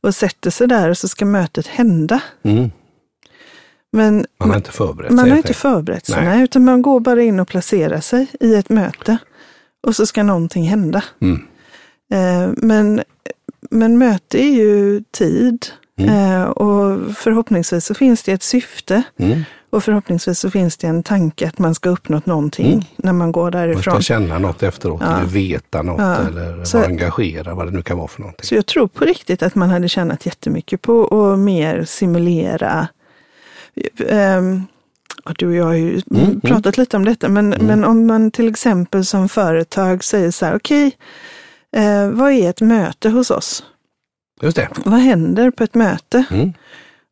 och 0.00 0.14
sätter 0.14 0.50
sig 0.50 0.68
där 0.68 0.88
och 0.90 0.98
så 0.98 1.08
ska 1.08 1.24
mötet 1.24 1.66
hända. 1.66 2.22
mm. 2.42 2.70
Men 3.92 4.26
Man 4.40 4.50
har 4.50 4.56
inte 4.56 4.70
förberett 4.70 5.10
man 5.10 5.18
sig. 5.24 5.30
har 5.30 5.36
helt 5.36 5.46
inte 5.48 5.58
förberett 5.58 6.06
sig, 6.06 6.16
Nej. 6.24 6.34
nej, 6.34 6.44
utan 6.44 6.64
man 6.64 6.82
går 6.82 7.00
bara 7.00 7.22
in 7.22 7.40
och 7.40 7.48
placerar 7.48 8.00
sig 8.00 8.26
i 8.40 8.54
ett 8.54 8.68
möte 8.68 9.16
och 9.86 9.96
så 9.96 10.06
ska 10.06 10.22
någonting 10.22 10.68
hända. 10.68 11.04
Mm. 11.20 11.46
Eh, 12.12 12.52
men, 12.56 13.02
men 13.70 13.98
möte 13.98 14.38
är 14.44 14.50
ju 14.54 15.02
tid 15.10 15.66
Mm. 15.98 16.14
eh, 16.14 16.42
och 16.44 17.16
förhoppningsvis 17.16 17.84
så 17.86 17.94
finns 17.94 18.22
det 18.22 18.32
ett 18.32 18.42
syfte 18.42 19.02
Mm. 19.18 19.42
Och 19.70 19.84
förhoppningsvis 19.84 20.38
så 20.38 20.50
finns 20.50 20.76
det 20.76 20.86
en 20.86 21.02
tanke 21.02 21.48
att 21.48 21.58
man 21.58 21.74
ska 21.74 21.88
uppnå 21.90 22.20
någonting 22.24 22.72
Mm. 22.72 22.84
när 22.96 23.12
man 23.12 23.32
går 23.32 23.42
Man 23.42 23.52
därifrån. 23.52 23.82
ska 23.82 24.00
känna 24.00 24.38
något 24.38 24.62
efteråt 24.62 25.00
Ja. 25.04 25.16
eller 25.16 25.26
veta 25.28 25.82
något 25.82 26.00
Ja. 26.00 26.16
eller 26.16 26.64
Så- 26.64 26.78
vara 26.78 26.86
engagerad, 26.88 27.56
vad 27.56 27.66
det 27.66 27.70
nu 27.72 27.82
kan 27.82 27.98
vara 27.98 28.08
för 28.08 28.20
någonting. 28.20 28.44
Så 28.46 28.54
jag 28.54 28.66
tror 28.66 28.86
på 28.86 29.04
riktigt 29.04 29.42
att 29.42 29.54
man 29.54 29.70
hade 29.70 29.88
tjänat 29.88 30.26
jättemycket 30.26 30.82
på 30.82 31.04
att 31.32 31.38
mer 31.38 31.84
simulera. 31.84 32.88
Um, 34.38 34.66
du 35.38 35.46
och 35.46 35.54
jag 35.54 35.64
har 35.64 35.72
ju 35.74 36.00
Mm, 36.10 36.40
pratat 36.40 36.78
lite 36.78 36.96
om 36.96 37.04
detta, 37.04 37.28
men, 37.28 37.48
men 37.48 37.84
om 37.84 38.06
man 38.06 38.30
till 38.30 38.48
exempel 38.48 39.04
som 39.04 39.28
företag 39.28 40.04
säger 40.04 40.30
så 40.30 40.46
här, 40.46 40.56
okej, 40.56 40.92
eh, 41.76 42.08
vad 42.10 42.32
är 42.32 42.50
ett 42.50 42.60
möte 42.60 43.08
hos 43.10 43.30
oss? 43.30 43.64
Just 44.42 44.56
det. 44.56 44.68
Vad 44.84 45.00
händer 45.00 45.50
på 45.50 45.64
ett 45.64 45.74
möte? 45.74 46.24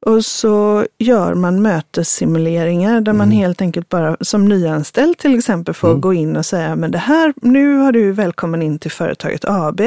Mm. 0.06 0.16
Och 0.16 0.24
så 0.24 0.86
gör 0.98 1.34
man 1.34 1.62
mötessimuleringar 1.62 3.00
där 3.00 3.12
man 3.12 3.30
helt 3.30 3.60
enkelt 3.60 3.88
bara 3.88 4.16
som 4.20 4.48
nyanställd 4.48 5.18
till 5.18 5.38
exempel 5.38 5.74
får 5.74 5.94
gå 5.94 6.14
in 6.14 6.36
och 6.36 6.46
säga, 6.46 6.76
men 6.76 6.90
det 6.90 6.98
här, 6.98 7.34
nu 7.42 7.76
har 7.76 7.92
du 7.92 8.12
välkommen 8.12 8.62
in 8.62 8.78
till 8.78 8.90
företaget 8.90 9.44
AB. 9.44 9.80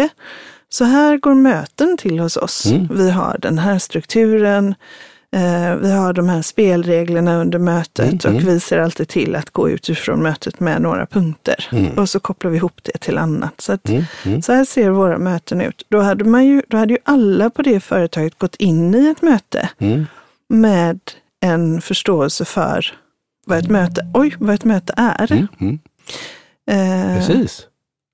Så 0.70 0.86
här 0.86 1.18
går 1.18 1.34
möten 1.34 1.98
till 1.98 2.20
hos 2.20 2.38
oss. 2.38 2.65
Vi 2.91 3.12
har 3.12 3.38
den 3.39 3.60
här 3.60 3.80
strukturen, 3.80 4.75
eh, 5.35 5.75
vi 5.75 5.91
har 5.91 6.13
de 6.13 6.29
här 6.29 6.41
spelreglerna 6.41 7.38
under 7.41 7.59
mötet 7.59 8.25
och 8.25 8.47
vi 8.47 8.59
ser 8.59 8.77
alltid 8.79 9.07
till 9.07 9.35
att 9.35 9.50
gå 9.50 9.69
utifrån 9.69 10.23
mötet 10.23 10.59
med 10.59 10.81
några 10.81 11.05
punkter. 11.05 11.67
Och 11.97 12.09
så 12.09 12.19
kopplar 12.19 12.51
vi 12.51 12.57
ihop 12.57 12.79
det 12.83 12.97
till 13.00 13.17
annat. 13.17 13.61
Så, 13.61 13.73
att, 13.73 13.89
så 14.43 14.53
här 14.53 14.65
ser 14.65 14.89
våra 14.89 15.17
möten 15.17 15.61
ut. 15.61 15.85
Då 15.89 16.00
hade, 16.01 16.23
man 16.23 16.45
ju, 16.45 16.61
då 16.67 16.77
hade 16.77 16.93
ju 16.93 17.00
alla 17.03 17.50
på 17.50 17.61
det 17.61 17.79
företaget 17.79 18.39
gått 18.39 18.55
in 18.55 18.95
i 18.95 19.07
ett 19.09 19.21
möte 19.21 19.69
Mm. 19.79 20.05
med 20.50 21.00
en 21.43 21.81
förståelse 21.81 22.45
för 22.45 22.85
vad 23.45 23.57
ett 23.57 23.69
möte, 23.69 24.11
oj, 24.13 24.35
vad 24.39 24.55
ett 24.55 24.65
möte 24.65 24.93
är. 24.97 25.31
Mm. 25.31 25.47
Mm. 25.59 25.79
Eh, 26.71 27.17
Precis, 27.17 27.67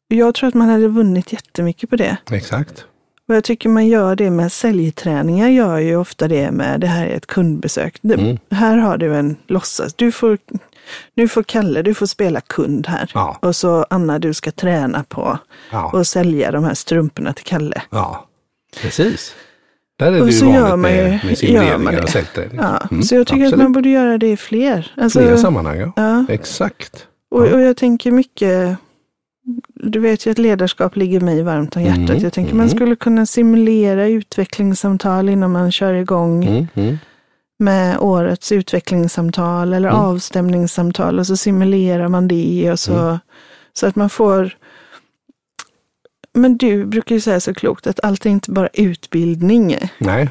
jag 0.08 0.36
tror 0.36 0.48
att 0.48 0.54
man 0.54 0.70
hade 0.70 0.88
vunnit 0.88 1.34
jättemycket 1.34 1.90
på 1.90 1.96
det. 1.96 2.18
exakt. 2.32 2.86
Och 3.28 3.36
jag 3.36 3.44
tycker 3.44 3.70
man 3.70 3.88
gör 3.88 4.16
det 4.16 4.30
med 4.30 4.52
säljträningar, 4.52 5.48
gör 5.50 5.78
ju 5.78 5.96
ofta 5.96 6.28
det 6.28 6.52
med 6.52 6.80
det 6.80 6.88
här 6.88 7.06
är 7.08 7.16
ett 7.16 7.28
kundbesök. 7.28 8.00
Mm. 8.04 8.38
Här 8.52 8.78
har 8.78 8.98
du 8.98 9.16
en 9.16 9.36
låtsas, 9.48 9.94
du 9.94 10.12
får, 10.12 10.38
nu 11.16 11.28
får 11.28 11.44
Kalle, 11.44 11.82
du 11.82 11.94
får 11.94 12.06
spela 12.06 12.42
kund 12.42 12.88
här. 12.88 13.12
Ja. 13.14 13.38
Och 13.42 13.56
så 13.56 13.86
Anna, 13.90 14.20
du 14.20 14.34
ska 14.34 14.52
träna 14.52 15.04
på 15.04 15.38
Ja. 15.72 16.00
att 16.00 16.08
sälja 16.08 16.52
de 16.52 16.64
här 16.64 16.74
strumporna 16.74 17.34
till 17.34 17.46
Kalle. 17.46 17.82
ja, 17.90 18.28
precis. 18.82 19.36
Där 20.00 20.12
är 20.12 20.22
Och 20.22 20.28
det 20.28 20.34
ju 20.34 20.40
vanligt 20.46 20.56
gör 20.60 20.70
man 20.70 20.80
med, 20.82 21.20
med 21.80 21.94
det. 21.94 22.04
och 22.04 22.10
säljträning. 22.10 22.58
Ja, 22.62 22.88
Mm, 22.92 23.04
så 23.04 23.16
jag 23.16 23.28
tycker 23.28 23.42
att 23.42 23.48
absolut. 23.48 23.64
man 23.64 23.72
borde 23.72 23.90
göra 23.90 24.18
det 24.18 24.28
i 24.32 24.38
fler. 24.38 24.92
Alltså, 24.98 25.20
Flera 25.20 25.38
sammanhang, 25.38 25.80
ja. 25.80 25.92
ja. 25.96 26.26
Exakt. 26.30 27.08
Och, 27.32 27.42
och 27.42 27.62
jag 27.62 27.78
tänker 27.78 28.12
mycket, 28.12 28.78
du 29.74 30.00
vet 30.00 30.26
ju 30.28 30.32
att 30.32 30.38
ledarskap 30.38 30.96
ligger 30.96 31.20
mig 31.20 31.44
varmt 31.44 31.76
om 31.76 31.82
hjärtat. 31.82 32.10
Mm, 32.10 32.24
Jag 32.24 32.34
tänker 32.34 32.54
man 32.56 32.66
mm. 32.66 32.76
skulle 32.78 32.96
kunna 32.96 33.26
simulera 33.26 34.08
utvecklingssamtal 34.08 35.30
innan 35.30 35.52
man 35.52 35.72
kör 35.72 35.94
igång 35.94 36.46
Mm, 36.46 36.68
mm. 36.74 36.98
med 37.60 37.98
årets 38.00 38.52
utvecklingssamtal 38.52 39.74
eller 39.74 39.90
Mm. 39.90 40.02
avstämningssamtal 40.02 41.20
och 41.20 41.28
så 41.28 41.38
simulerar 41.38 42.08
man 42.08 42.28
det 42.28 42.72
och 42.72 42.80
så, 42.80 42.94
Mm. 42.94 43.18
så 43.74 43.88
att 43.88 43.96
man 43.96 44.10
får 44.10 44.58
men 46.34 46.58
du 46.58 46.86
brukar 46.86 47.16
ju 47.16 47.22
säga 47.22 47.40
så 47.40 47.54
klokt 47.54 47.88
att 47.88 48.00
allt 48.04 48.26
är 48.26 48.30
inte 48.30 48.52
bara 48.52 48.70
utbildning, 48.74 49.78
Nej, 50.00 50.30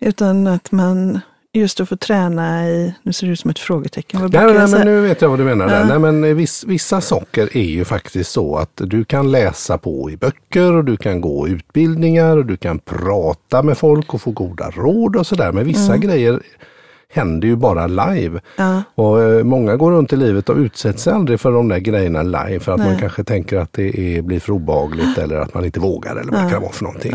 utan 0.00 0.46
att 0.46 0.72
man 0.72 1.20
just 1.58 1.80
att 1.80 1.88
få 1.88 1.96
träna 1.96 2.68
i, 2.68 2.94
nu 3.02 3.12
ser 3.12 3.26
det 3.26 3.32
ut 3.32 3.40
som 3.40 3.50
ett 3.50 3.58
frågetecken, 3.58 4.20
vad 4.20 4.32
nej, 4.32 4.54
nej, 4.54 4.68
men 4.70 4.86
nu 4.86 5.00
vet 5.00 5.22
jag 5.22 5.28
vad 5.28 5.38
du 5.38 5.44
menar. 5.44 5.68
Ja. 5.68 5.84
Nej, 5.84 5.98
men 5.98 6.36
viss, 6.36 6.64
vissa 6.64 7.00
saker 7.00 7.56
är 7.56 7.62
ju 7.64 7.84
faktiskt 7.84 8.30
så 8.30 8.56
att 8.56 8.70
du 8.74 9.04
kan 9.04 9.30
läsa 9.30 9.78
på 9.78 10.10
i 10.10 10.16
böcker 10.16 10.72
och 10.72 10.84
du 10.84 10.96
kan 10.96 11.20
gå 11.20 11.48
utbildningar 11.48 12.36
och 12.36 12.46
du 12.46 12.56
kan 12.56 12.78
prata 12.78 13.62
med 13.62 13.78
folk 13.78 14.14
och 14.14 14.20
få 14.20 14.30
goda 14.30 14.70
råd 14.70 15.16
och 15.16 15.26
sådär. 15.26 15.52
Men 15.52 15.66
vissa 15.66 15.96
grejer 15.96 16.40
händer 17.14 17.48
ju 17.48 17.56
bara 17.56 17.86
live. 17.86 18.40
Ja. 18.56 18.82
Och 18.94 19.22
eh, 19.22 19.44
många 19.44 19.76
går 19.76 19.92
runt 19.92 20.12
i 20.12 20.16
livet 20.16 20.48
och 20.48 20.56
utsätter 20.56 20.98
sig 20.98 21.12
aldrig 21.12 21.40
för 21.40 21.52
de 21.52 21.68
där 21.68 21.78
grejerna 21.78 22.22
live 22.22 22.60
för 22.60 22.72
att 22.72 22.78
man 22.78 22.88
Nej. 22.88 23.00
kanske 23.00 23.24
tänker 23.24 23.58
att 23.58 23.72
det 23.72 24.16
är, 24.16 24.22
blir 24.22 24.40
för 24.40 24.52
obehagligt 24.52 25.18
eller 25.18 25.36
att 25.36 25.54
man 25.54 25.64
inte 25.64 25.80
vågar 25.80 26.16
eller 26.16 26.32
vad 26.32 26.44
det 26.44 26.50
kan 26.50 26.62
vara 26.62 26.72
för 26.72 26.84
någonting. 26.84 27.12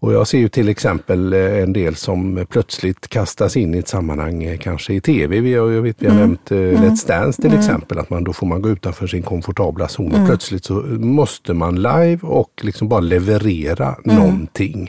Och 0.00 0.12
jag 0.12 0.26
ser 0.26 0.38
ju 0.38 0.48
till 0.48 0.68
exempel 0.68 1.32
eh, 1.32 1.62
en 1.62 1.72
del 1.72 1.96
som 1.96 2.46
plötsligt 2.50 3.08
kastas 3.08 3.56
in 3.56 3.74
i 3.74 3.78
ett 3.78 3.88
sammanhang, 3.88 4.42
eh, 4.42 4.58
kanske 4.58 4.94
i 4.94 5.00
tv. 5.00 5.40
Vi 5.40 5.54
har, 5.54 5.70
jag 5.70 5.82
vet, 5.82 5.96
vi 5.98 6.08
har 6.08 6.16
nämnt 6.16 6.50
eh, 6.50 6.56
Let's 6.56 7.08
Dance 7.08 7.42
till 7.42 7.54
exempel, 7.54 7.98
att 7.98 8.10
man 8.10 8.24
då 8.24 8.32
får 8.32 8.46
man 8.46 8.62
gå 8.62 8.68
utanför 8.68 9.06
sin 9.06 9.22
komfortabla 9.22 9.88
zon 9.88 10.14
och 10.14 10.26
plötsligt 10.26 10.64
så 10.64 10.74
måste 10.98 11.54
man 11.54 11.74
live 11.82 12.18
och 12.22 12.50
liksom 12.62 12.88
bara 12.88 13.00
leverera 13.00 13.96
någonting. 14.04 14.88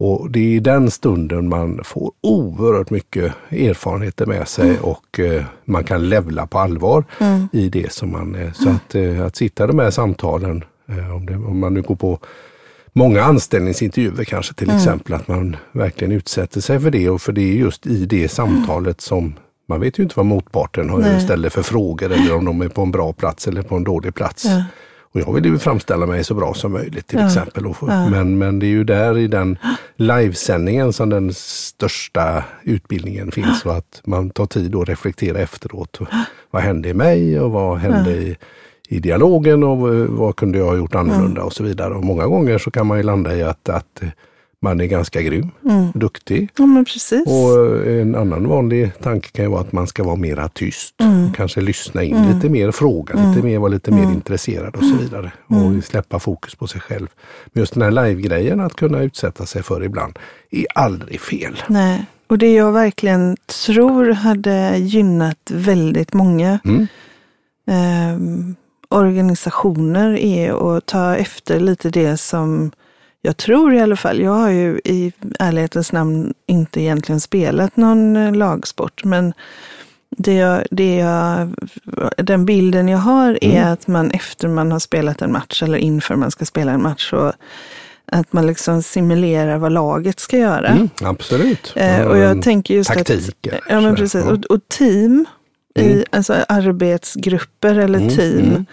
Och 0.00 0.30
det 0.30 0.40
är 0.40 0.56
i 0.56 0.60
den 0.60 0.90
stunden 0.90 1.48
man 1.48 1.80
får 1.84 2.12
oerhört 2.20 2.90
mycket 2.90 3.34
erfarenheter 3.50 4.26
med 4.26 4.48
sig 4.48 4.78
och 4.78 5.20
eh, 5.20 5.44
man 5.64 5.84
kan 5.84 6.08
levla 6.08 6.46
på 6.46 6.58
allvar 6.58 7.04
i 7.52 7.68
det 7.68 7.92
som 7.92 8.12
man... 8.12 8.34
Eh, 8.34 8.52
så 8.52 8.68
att, 8.68 8.94
eh, 8.94 9.26
att 9.26 9.36
sitta 9.36 9.64
i 9.64 9.66
de 9.66 9.78
här 9.78 9.90
samtalen, 9.90 10.64
eh, 10.88 11.14
om, 11.14 11.26
det, 11.26 11.34
om 11.34 11.58
man 11.58 11.74
nu 11.74 11.82
går 11.82 11.94
på 11.94 12.18
många 12.92 13.22
anställningsintervjuer 13.22 14.24
kanske 14.24 14.54
till 14.54 14.70
exempel, 14.70 15.14
att 15.14 15.28
man 15.28 15.56
verkligen 15.72 16.12
utsätter 16.12 16.60
sig 16.60 16.80
för 16.80 16.90
det 16.90 17.10
och 17.10 17.22
för 17.22 17.32
det 17.32 17.42
är 17.42 17.54
just 17.54 17.86
i 17.86 18.06
det 18.06 18.28
samtalet 18.28 19.00
som 19.00 19.34
man 19.68 19.80
vet 19.80 19.98
ju 19.98 20.02
inte 20.02 20.14
vad 20.16 20.26
motparten 20.26 20.90
har 20.90 21.18
ställer 21.18 21.48
för 21.48 21.62
frågor 21.62 22.12
eller 22.12 22.36
om 22.36 22.44
de 22.44 22.60
är 22.62 22.68
på 22.68 22.82
en 22.82 22.90
bra 22.90 23.12
plats 23.12 23.48
eller 23.48 23.62
på 23.62 23.76
en 23.76 23.84
dålig 23.84 24.14
plats. 24.14 24.44
Ja. 24.44 24.64
Och 25.12 25.20
jag 25.20 25.32
vill 25.32 25.44
ju 25.44 25.58
framställa 25.58 26.06
mig 26.06 26.24
så 26.24 26.34
bra 26.34 26.54
som 26.54 26.72
möjligt 26.72 27.06
till 27.06 27.18
Ja. 27.18 27.26
exempel. 27.26 27.64
Ja. 27.80 28.08
men, 28.10 28.38
men 28.38 28.58
det 28.58 28.66
är 28.66 28.68
ju 28.68 28.84
där 28.84 29.18
i 29.18 29.26
den 29.26 29.58
livesändningen 29.96 30.92
som 30.92 31.10
den 31.10 31.34
största 31.34 32.44
utbildningen 32.62 33.32
finns 33.32 33.64
och 33.66 33.76
att 33.76 34.00
man 34.04 34.30
tar 34.30 34.46
tid 34.46 34.74
att 34.74 34.88
reflektera 34.88 35.38
efteråt. 35.38 35.98
Vad 36.50 36.62
hände 36.62 36.88
i 36.88 36.94
mig 36.94 37.40
och 37.40 37.50
vad 37.50 37.78
hände 37.78 38.10
i, 38.10 38.36
i 38.92 39.00
dialogen 39.00 39.62
och 39.64 39.78
vad, 39.78 39.94
vad 39.94 40.36
kunde 40.36 40.58
jag 40.58 40.66
ha 40.66 40.76
gjort 40.76 40.94
annorlunda 40.94 41.42
och 41.42 41.52
så 41.52 41.64
vidare. 41.64 41.94
Och 41.94 42.04
många 42.04 42.26
gånger 42.26 42.58
så 42.58 42.70
kan 42.70 42.86
man 42.86 42.96
ju 42.98 43.02
landa 43.02 43.36
i 43.36 43.42
att, 43.42 43.68
att 43.68 44.02
man 44.62 44.80
är 44.80 44.86
ganska 44.86 45.22
grym, 45.22 45.48
duktig. 45.94 46.48
Ja. 46.56 46.64
Och 47.26 47.86
en 47.86 48.14
annan 48.14 48.48
vanlig 48.48 48.90
tanke 49.02 49.28
kan 49.28 49.44
ju 49.44 49.50
vara 49.50 49.60
att 49.60 49.72
man 49.72 49.86
ska 49.86 50.04
vara 50.04 50.16
mera 50.16 50.48
tyst. 50.48 50.94
Kanske 51.36 51.60
lyssna 51.60 52.02
in 52.02 52.16
lite 52.34 52.48
mer, 52.48 52.70
fråga 52.70 53.28
lite 53.28 53.46
mer, 53.46 53.58
vara 53.58 53.70
lite 53.70 53.90
mer 53.90 54.02
intresserad 54.02 54.76
och 54.76 54.84
så 54.84 54.96
vidare. 54.96 55.32
Och 55.46 55.84
släppa 55.84 56.18
fokus 56.18 56.54
på 56.54 56.66
sig 56.66 56.80
själv. 56.80 57.06
Men 57.52 57.60
just 57.60 57.74
den 57.74 57.82
här 57.82 57.90
live-grejen 57.90 58.60
att 58.60 58.74
kunna 58.76 59.02
utsätta 59.02 59.46
sig 59.46 59.62
för 59.62 59.84
ibland 59.84 60.18
är 60.50 60.66
aldrig 60.74 61.20
fel. 61.20 61.62
Nej, 61.68 62.06
och 62.26 62.38
det 62.38 62.54
jag 62.54 62.72
verkligen 62.72 63.36
tror 63.64 64.10
hade 64.12 64.76
gynnat 64.78 65.50
väldigt 65.50 66.12
många 66.14 66.58
Mm. 66.64 66.86
ehm, 67.66 68.56
organisationer 68.90 70.16
är 70.16 70.76
att 70.76 70.86
ta 70.86 71.16
efter 71.16 71.60
lite 71.60 71.90
det 71.90 72.16
som 72.16 72.70
jag 73.22 73.36
tror 73.36 73.74
i 73.74 73.80
alla 73.80 73.96
fall, 73.96 74.20
jag 74.20 74.30
har 74.30 74.50
ju 74.50 74.80
i 74.84 75.12
ärlighetens 75.38 75.92
namn 75.92 76.34
inte 76.46 76.80
egentligen 76.80 77.20
spelat 77.20 77.76
någon 77.76 78.16
eh, 78.16 78.32
lagsport, 78.32 79.04
men 79.04 79.32
det 80.16 80.34
jag, 80.34 80.64
det 80.70 80.96
jag, 80.96 81.48
den 82.16 82.44
bilden 82.46 82.88
jag 82.88 82.98
har 82.98 83.38
är 83.44 83.60
Mm. 83.60 83.72
att 83.72 83.86
man 83.86 84.10
efter 84.10 84.48
man 84.48 84.72
har 84.72 84.78
spelat 84.78 85.22
en 85.22 85.32
match 85.32 85.62
eller 85.62 85.78
inför 85.78 86.16
man 86.16 86.30
ska 86.30 86.44
spela 86.44 86.72
en 86.72 86.82
match, 86.82 87.10
så 87.10 87.32
att 88.12 88.32
man 88.32 88.46
liksom 88.46 88.82
simulerar 88.82 89.58
vad 89.58 89.72
laget 89.72 90.20
ska 90.20 90.38
göra. 90.38 90.68
Mm, 90.68 90.90
absolut. 91.02 91.72
Eh, 91.76 92.02
och 92.02 92.18
jag 92.18 92.42
tänker 92.42 92.74
just 92.74 92.90
Taktiker. 92.90 93.54
att... 93.54 93.60
Ja, 93.68 93.80
men 93.80 93.94
precis. 93.96 94.24
Ja. 94.24 94.32
Och, 94.32 94.44
och 94.44 94.60
team, 94.68 95.26
i, 95.74 96.04
alltså 96.10 96.34
arbetsgrupper 96.48 97.78
eller 97.78 97.98
Mm, 97.98 98.16
team. 98.16 98.66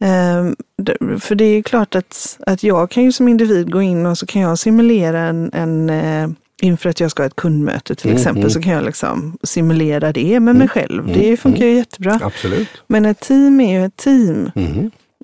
mm. 0.00 0.56
D- 0.82 0.96
för 1.20 1.34
det 1.34 1.44
är 1.44 1.54
ju 1.54 1.62
klart 1.62 1.94
att, 1.94 2.38
att 2.46 2.62
jag 2.62 2.90
kan 2.90 3.02
ju 3.04 3.12
som 3.12 3.28
individ 3.28 3.70
gå 3.72 3.82
in 3.82 4.06
och 4.06 4.18
så 4.18 4.26
kan 4.26 4.42
jag 4.42 4.58
simulera 4.58 5.20
en, 5.20 5.50
en 5.52 5.90
eh, 5.90 6.28
inför 6.62 6.90
att 6.90 7.00
jag 7.00 7.10
ska 7.10 7.22
ha 7.22 7.26
ett 7.26 7.36
kundmöte 7.36 7.94
till 7.94 8.06
Mm, 8.10 8.16
exempel, 8.18 8.42
mm. 8.42 8.50
så 8.50 8.62
kan 8.62 8.72
jag 8.72 8.84
liksom 8.84 9.38
simulera 9.42 10.12
det 10.12 10.40
med 10.40 10.56
mig 10.56 10.68
själv. 10.68 11.06
Det 11.14 11.36
funkar 11.36 11.64
ju 11.66 11.72
jättebra. 11.76 12.18
Absolut. 12.22 12.68
Men 12.86 13.04
ett 13.04 13.20
team 13.20 13.60
är 13.60 13.78
ju 13.80 13.84
ett 13.86 13.96
team. 13.96 14.50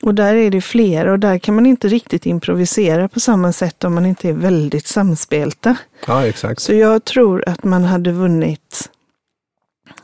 Och 0.03 0.15
där 0.15 0.35
är 0.35 0.51
det 0.51 0.61
flera 0.61 1.13
och 1.13 1.19
där 1.19 1.39
kan 1.39 1.55
man 1.55 1.67
inte 1.67 1.89
riktigt 1.89 2.27
improvisera 2.27 3.09
på 3.09 3.21
samma 3.21 3.53
sätt 3.53 3.85
om 3.85 3.95
man 3.95 4.07
inte 4.07 4.29
är 4.29 4.33
väldigt 4.33 4.87
samspelta. 4.87 5.77
Ja, 6.07 6.27
exakt. 6.27 6.61
Så 6.61 6.75
jag 6.75 7.05
tror 7.05 7.45
att 7.49 7.65
man 7.65 7.85
hade 7.85 8.13
vunnit 8.13 8.91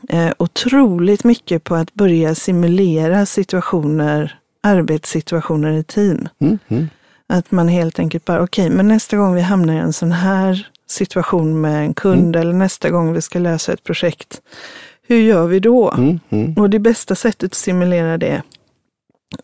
eh, 0.09 0.31
otroligt 0.37 1.23
mycket 1.23 1.63
på 1.63 1.75
att 1.75 1.93
börja 1.93 2.35
simulera 2.35 3.25
situationer, 3.25 4.39
arbetssituationer 4.63 5.71
i 5.71 5.83
team. 5.83 6.29
Mm, 6.39 6.59
mm. 6.67 6.89
Att 7.27 7.51
man 7.51 7.67
helt 7.67 7.99
enkelt 7.99 8.25
bara, 8.25 8.43
okej, 8.43 8.69
men 8.69 8.87
nästa 8.87 9.17
gång 9.17 9.33
vi 9.35 9.41
hamnar 9.41 9.73
i 9.73 9.77
en 9.77 9.93
sån 9.93 10.11
här 10.11 10.67
situation 10.87 11.61
med 11.61 11.85
en 11.85 11.93
kund 11.93 12.35
eller 12.35 12.53
nästa 12.53 12.89
gång 12.89 13.13
vi 13.13 13.21
ska 13.21 13.39
lösa 13.39 13.73
ett 13.73 13.83
projekt, 13.83 14.41
hur 15.07 15.17
gör 15.21 15.47
vi 15.47 15.59
då? 15.59 15.91
Mm, 15.91 16.19
mm. 16.29 16.53
Och 16.53 16.69
det 16.69 16.79
bästa 16.79 17.15
sättet 17.15 17.43
att 17.51 17.53
simulera 17.55 18.17
det 18.17 18.41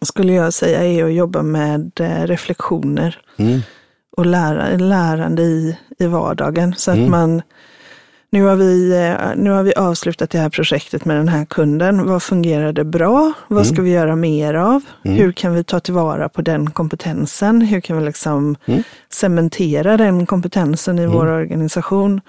skulle 0.02 0.34
jag 0.34 0.54
säga 0.54 0.84
är 0.84 1.04
att 1.04 1.14
jobba 1.14 1.42
med 1.42 1.92
eh, 2.00 2.24
reflektioner 2.28 3.22
Mm. 3.38 3.60
och 4.18 4.26
lära, 4.26 4.78
lärande 4.78 5.42
i, 5.42 5.78
i 6.00 6.08
vardagen. 6.08 6.74
Så 6.78 6.92
att 6.92 6.98
Mm. 6.98 7.12
man, 7.12 7.42
nu 8.30 8.44
har, 8.44 8.56
vi, 8.56 8.92
eh, 8.92 9.36
nu 9.36 9.50
har 9.50 9.64
vi 9.64 9.74
avslutat 9.74 10.30
det 10.30 10.38
här 10.40 10.50
projektet 10.50 11.06
med 11.06 11.18
den 11.18 11.28
här 11.28 11.46
kunden. 11.46 12.06
Vad 12.08 12.24
fungerade 12.24 12.84
bra? 12.84 13.34
Vad 13.48 13.58
Mm. 13.66 13.74
ska 13.74 13.82
vi 13.82 13.90
göra 13.92 14.16
mer 14.16 14.54
av? 14.54 14.82
Hur 15.04 15.32
kan 15.32 15.54
vi 15.54 15.64
ta 15.64 15.80
tillvara 15.80 16.30
på 16.30 16.42
den 16.42 16.70
kompetensen? 16.72 17.62
Hur 17.62 17.80
kan 17.82 17.98
vi 17.98 18.06
liksom 18.06 18.56
Mm. 18.66 18.84
cementera 19.10 19.98
den 19.98 20.26
kompetensen 20.26 21.00
i 21.00 21.06
vår 21.06 21.26
organisation? 21.28 22.22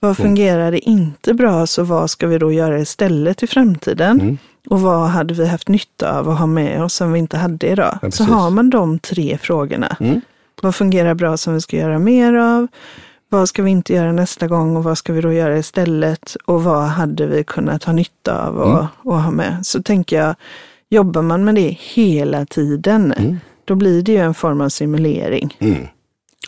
Vad 0.00 0.16
fungerade 0.16 0.78
inte 0.80 1.34
bra, 1.34 1.66
så 1.66 1.82
vad 1.82 2.10
ska 2.10 2.26
vi 2.26 2.38
då 2.38 2.52
göra 2.52 2.78
istället 2.80 3.42
i 3.42 3.46
framtiden? 3.46 4.20
Mm. 4.20 4.38
Och 4.70 4.80
vad 4.80 5.08
hade 5.08 5.34
vi 5.34 5.46
haft 5.46 5.68
nytta 5.68 6.18
av 6.18 6.28
att 6.30 6.38
ha 6.38 6.46
med 6.46 6.82
oss 6.82 6.94
som 6.94 7.12
vi 7.12 7.18
inte 7.18 7.36
hade 7.38 7.66
idag? 7.66 7.98
Ja, 8.02 8.10
så 8.10 8.24
har 8.24 8.50
man 8.50 8.70
de 8.70 8.98
tre 8.98 9.38
frågorna. 9.38 9.96
Mm. 10.00 10.20
Vad 10.62 10.74
fungerar 10.74 11.14
bra 11.14 11.36
som 11.36 11.54
vi 11.54 11.60
ska 11.60 11.76
göra 11.76 11.98
mer 11.98 12.34
av? 12.34 12.66
Vad 13.32 13.48
ska 13.48 13.62
vi 13.62 13.70
inte 13.70 13.92
göra 13.94 14.12
nästa 14.12 14.46
gång 14.46 14.76
och 14.76 14.84
vad 14.84 14.98
ska 14.98 15.12
vi 15.12 15.20
då 15.20 15.32
göra 15.32 15.58
istället? 15.58 16.36
Och 16.44 16.64
vad 16.64 16.82
hade 16.82 17.26
vi 17.26 17.44
kunnat 17.44 17.84
ha 17.84 17.92
nytta 17.92 18.46
av 18.46 18.56
och, 18.58 18.84
och 19.12 19.22
ha 19.22 19.30
med? 19.30 19.66
Så 19.66 19.82
tänker 19.82 20.16
jag, 20.18 20.34
jobbar 20.88 21.22
man 21.22 21.44
med 21.44 21.54
det 21.54 21.76
hela 21.80 22.46
tiden, 22.46 23.14
då 23.64 23.74
blir 23.74 24.02
det 24.02 24.12
ju 24.12 24.18
en 24.18 24.34
form 24.34 24.60
av 24.60 24.68
simulering 24.68 25.56
Mm. 25.60 25.86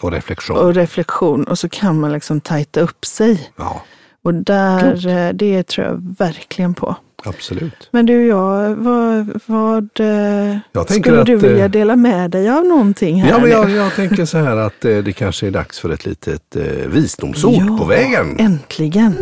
Och 0.02 0.12
reflektion. 0.12 0.56
och 0.56 0.74
reflektion 0.74 1.44
och 1.44 1.58
så 1.58 1.68
kan 1.68 2.00
man 2.00 2.12
liksom 2.12 2.40
tajta 2.40 2.80
upp 2.80 3.04
sig. 3.04 3.50
Ja, 3.56 3.82
Och 4.24 4.34
där, 4.34 4.90
Klokt. 4.90 5.06
eh, 5.06 5.28
det 5.28 5.62
tror 5.62 5.86
jag 5.86 6.14
verkligen 6.18 6.74
på. 6.74 6.96
Absolut. 7.24 7.88
Men 7.90 8.06
du, 8.06 8.26
jag, 8.26 8.74
vad, 8.74 9.40
vad 9.46 10.00
eh, 10.00 10.58
Jag 10.72 10.90
skulle 10.90 11.20
att, 11.20 11.26
du 11.26 11.37
vilja 11.37 11.64
eh, 11.64 11.70
dela 11.70 11.96
med 11.96 12.30
dig 12.30 12.50
av 12.50 12.64
någonting 12.64 13.22
här 13.22 13.30
Ja, 13.30 13.38
men 13.38 13.50
jag, 13.50 13.70
jag 13.70 13.94
tänker 13.94 14.24
så 14.24 14.38
här 14.38 14.56
att 14.56 14.84
eh, 14.84 14.98
det 14.98 15.12
kanske 15.12 15.46
är 15.46 15.50
dags 15.50 15.78
för 15.80 15.90
ett 15.90 16.06
litet 16.06 16.56
visdomsord 16.87 17.54
Ja, 17.70 17.78
på 17.78 17.84
vägen. 17.84 18.37
Äntligen! 18.38 19.16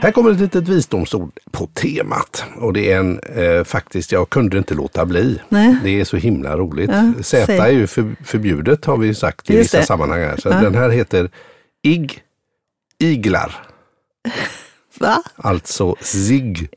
Här 0.00 0.10
kommer 0.12 0.30
ett 0.30 0.40
litet 0.40 0.68
visdomsord 0.68 1.30
på 1.50 1.66
temat. 1.66 2.44
Och 2.56 2.72
det 2.72 2.92
är 2.92 2.98
en, 2.98 3.18
eh, 3.20 3.64
faktiskt, 3.64 4.12
jag 4.12 4.30
kunde 4.30 4.58
inte 4.58 4.74
låta 4.74 5.06
bli. 5.06 5.40
Nej. 5.48 5.76
Det 5.84 6.00
är 6.00 6.04
så 6.04 6.16
himla 6.16 6.56
roligt. 6.56 6.90
Ja, 6.92 7.12
Z 7.22 7.52
är 7.52 7.70
ju 7.70 7.86
för, 7.86 8.16
förbjudet 8.24 8.84
har 8.84 8.96
vi 8.96 9.14
sagt 9.14 9.50
i 9.50 9.54
Just 9.54 9.64
vissa 9.64 9.78
det. 9.78 9.86
sammanhang. 9.86 10.20
Här. 10.20 10.36
Så 10.36 10.48
Ja. 10.48 10.60
den 10.60 10.74
här 10.74 10.88
heter 10.90 11.30
IG 11.82 12.18
Iglar. 12.98 13.54
Va? 15.00 15.22
Alltså 15.36 15.96
Zig 16.00 16.68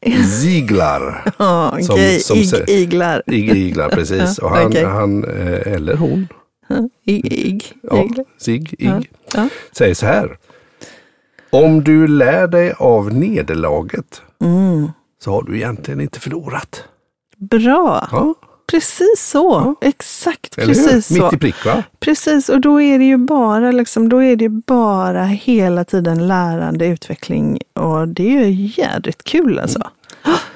Ziglar. 0.41 1.23
Ja, 1.37 1.77
Som- 1.81 1.95
okej. 1.95 2.19
som 2.19 2.37
Ig, 2.37 2.53
iglar. 2.69 3.23
IG 3.27 3.49
Iglar, 3.57 3.89
precis. 3.89 4.37
Ja, 4.41 4.45
Och 4.47 4.51
han, 4.55 4.67
okej. 4.67 4.83
han 4.85 5.23
eh, 5.23 5.73
eller 5.73 5.95
hon, 5.95 6.27
Ig, 7.05 7.33
ig, 7.33 7.73
ja. 7.81 8.07
Zig, 8.39 8.75
Ja, 8.79 8.99
Ig, 8.99 9.09
ja. 9.33 9.49
säger 9.71 9.93
så 9.93 10.05
här. 10.05 10.37
Om 11.49 11.83
du 11.83 12.07
lär 12.07 12.47
dig 12.47 12.73
av 12.77 13.13
nederlaget 13.13 14.21
Mm. 14.41 14.91
så 15.23 15.31
har 15.31 15.43
du 15.43 15.55
egentligen 15.57 16.01
inte 16.01 16.19
förlorat. 16.19 16.83
Bra! 17.37 18.07
Ja, 18.11 18.35
Precis 18.71 19.29
så. 19.31 19.75
Exakt 19.81 20.57
eller 20.57 20.67
precis 20.73 21.11
hur? 21.11 21.17
så. 21.17 21.23
Mitt 21.23 21.33
i 21.33 21.37
prick 21.37 21.65
va? 21.65 21.83
Precis, 21.99 22.49
och 22.49 22.61
då 22.61 22.81
är 22.81 22.99
det 22.99 23.05
ju 23.05 23.17
bara, 23.17 23.71
liksom, 23.71 24.09
då 24.09 24.23
är 24.23 24.35
det 24.35 24.49
bara 24.49 25.23
hela 25.23 25.83
tiden 25.85 26.27
lärande, 26.27 26.85
utveckling 26.87 27.59
och 27.73 28.07
det 28.07 28.37
är 28.37 28.45
ju 28.45 28.71
jädrigt 28.83 29.23
kul 29.23 29.59
alltså. 29.59 29.79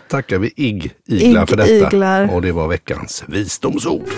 Tackar 0.08 0.38
vi 0.40 0.54
IG 0.56 0.94
Iglar 1.06 1.42
Ig 1.44 1.50
för 1.50 1.58
detta. 1.58 1.88
Iglar. 1.88 2.34
Och 2.36 2.42
det 2.42 2.52
var 2.52 2.68
veckans 2.68 3.24
visdomsord. 3.28 4.10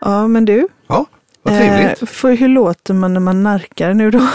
Ja, 0.00 0.26
men 0.28 0.44
du, 0.44 0.68
Ja, 0.86 1.06
vad 1.42 1.58
trevligt. 1.58 2.02
eh, 2.02 2.06
för 2.08 2.32
hur 2.32 2.48
låter 2.48 2.94
man 2.94 3.12
när 3.14 3.20
man 3.20 3.42
narkar 3.42 3.94
nu 3.94 4.10
då? 4.10 4.18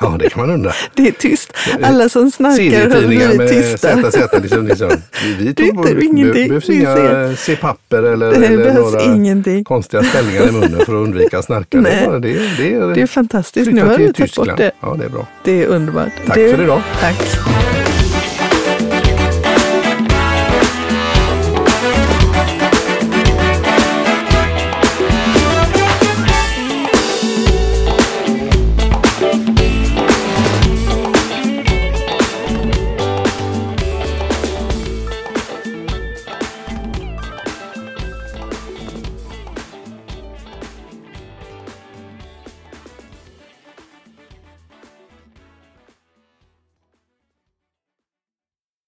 Ja, 0.00 0.16
det 0.18 0.28
kan 0.30 0.40
man 0.46 0.50
undra. 0.54 0.72
Det 0.94 1.08
är 1.08 1.12
tyst. 1.12 1.52
Alla 1.82 2.08
som 2.08 2.30
snarkar 2.30 2.90
har 2.90 3.06
blivit 3.08 3.36
med 3.36 3.48
tysta. 3.48 4.10
ZZ. 4.10 4.16
Liksom, 4.42 4.66
liksom. 4.66 4.90
Vi, 5.24 5.34
vi 5.34 5.44
Det 5.52 5.54
tog, 5.72 5.86
är 5.86 6.02
inte- 6.02 6.32
be- 6.32 6.48
behövs 6.48 6.68
inga. 6.70 7.36
C-papper 7.36 8.02
eller, 8.02 8.30
Det 8.30 8.46
eller 8.46 8.74
några 8.74 9.02
ingenting. 9.02 9.64
konstiga 9.64 10.02
ställningar 10.02 10.48
i 10.48 10.52
munnen 10.52 10.70
för 10.70 10.82
att 10.82 10.88
undvika 10.88 11.42
snarkande. 11.42 11.90
Nej. 11.90 11.98
Det, 12.00 12.04
är 12.04 12.08
bara- 12.10 12.18
det, 12.18 12.56
det, 12.56 12.74
är, 12.74 12.94
Det 12.94 13.02
är 13.02 13.06
fantastiskt. 13.06 13.72
Nu 13.72 13.82
har 13.82 13.98
du 13.98 14.12
tagit 14.12 14.36
bort 14.36 14.56
det. 14.56 14.70
Ja, 14.80 14.96
det 14.98 15.04
är 15.04 15.08
bra. 15.08 15.26
Det 15.44 15.62
är 15.62 15.66
underbart. 15.66 16.12
Tack 16.26 16.36
du, 16.36 16.54
för 16.54 16.62
idag. 16.62 16.82
Tack. 17.00 17.16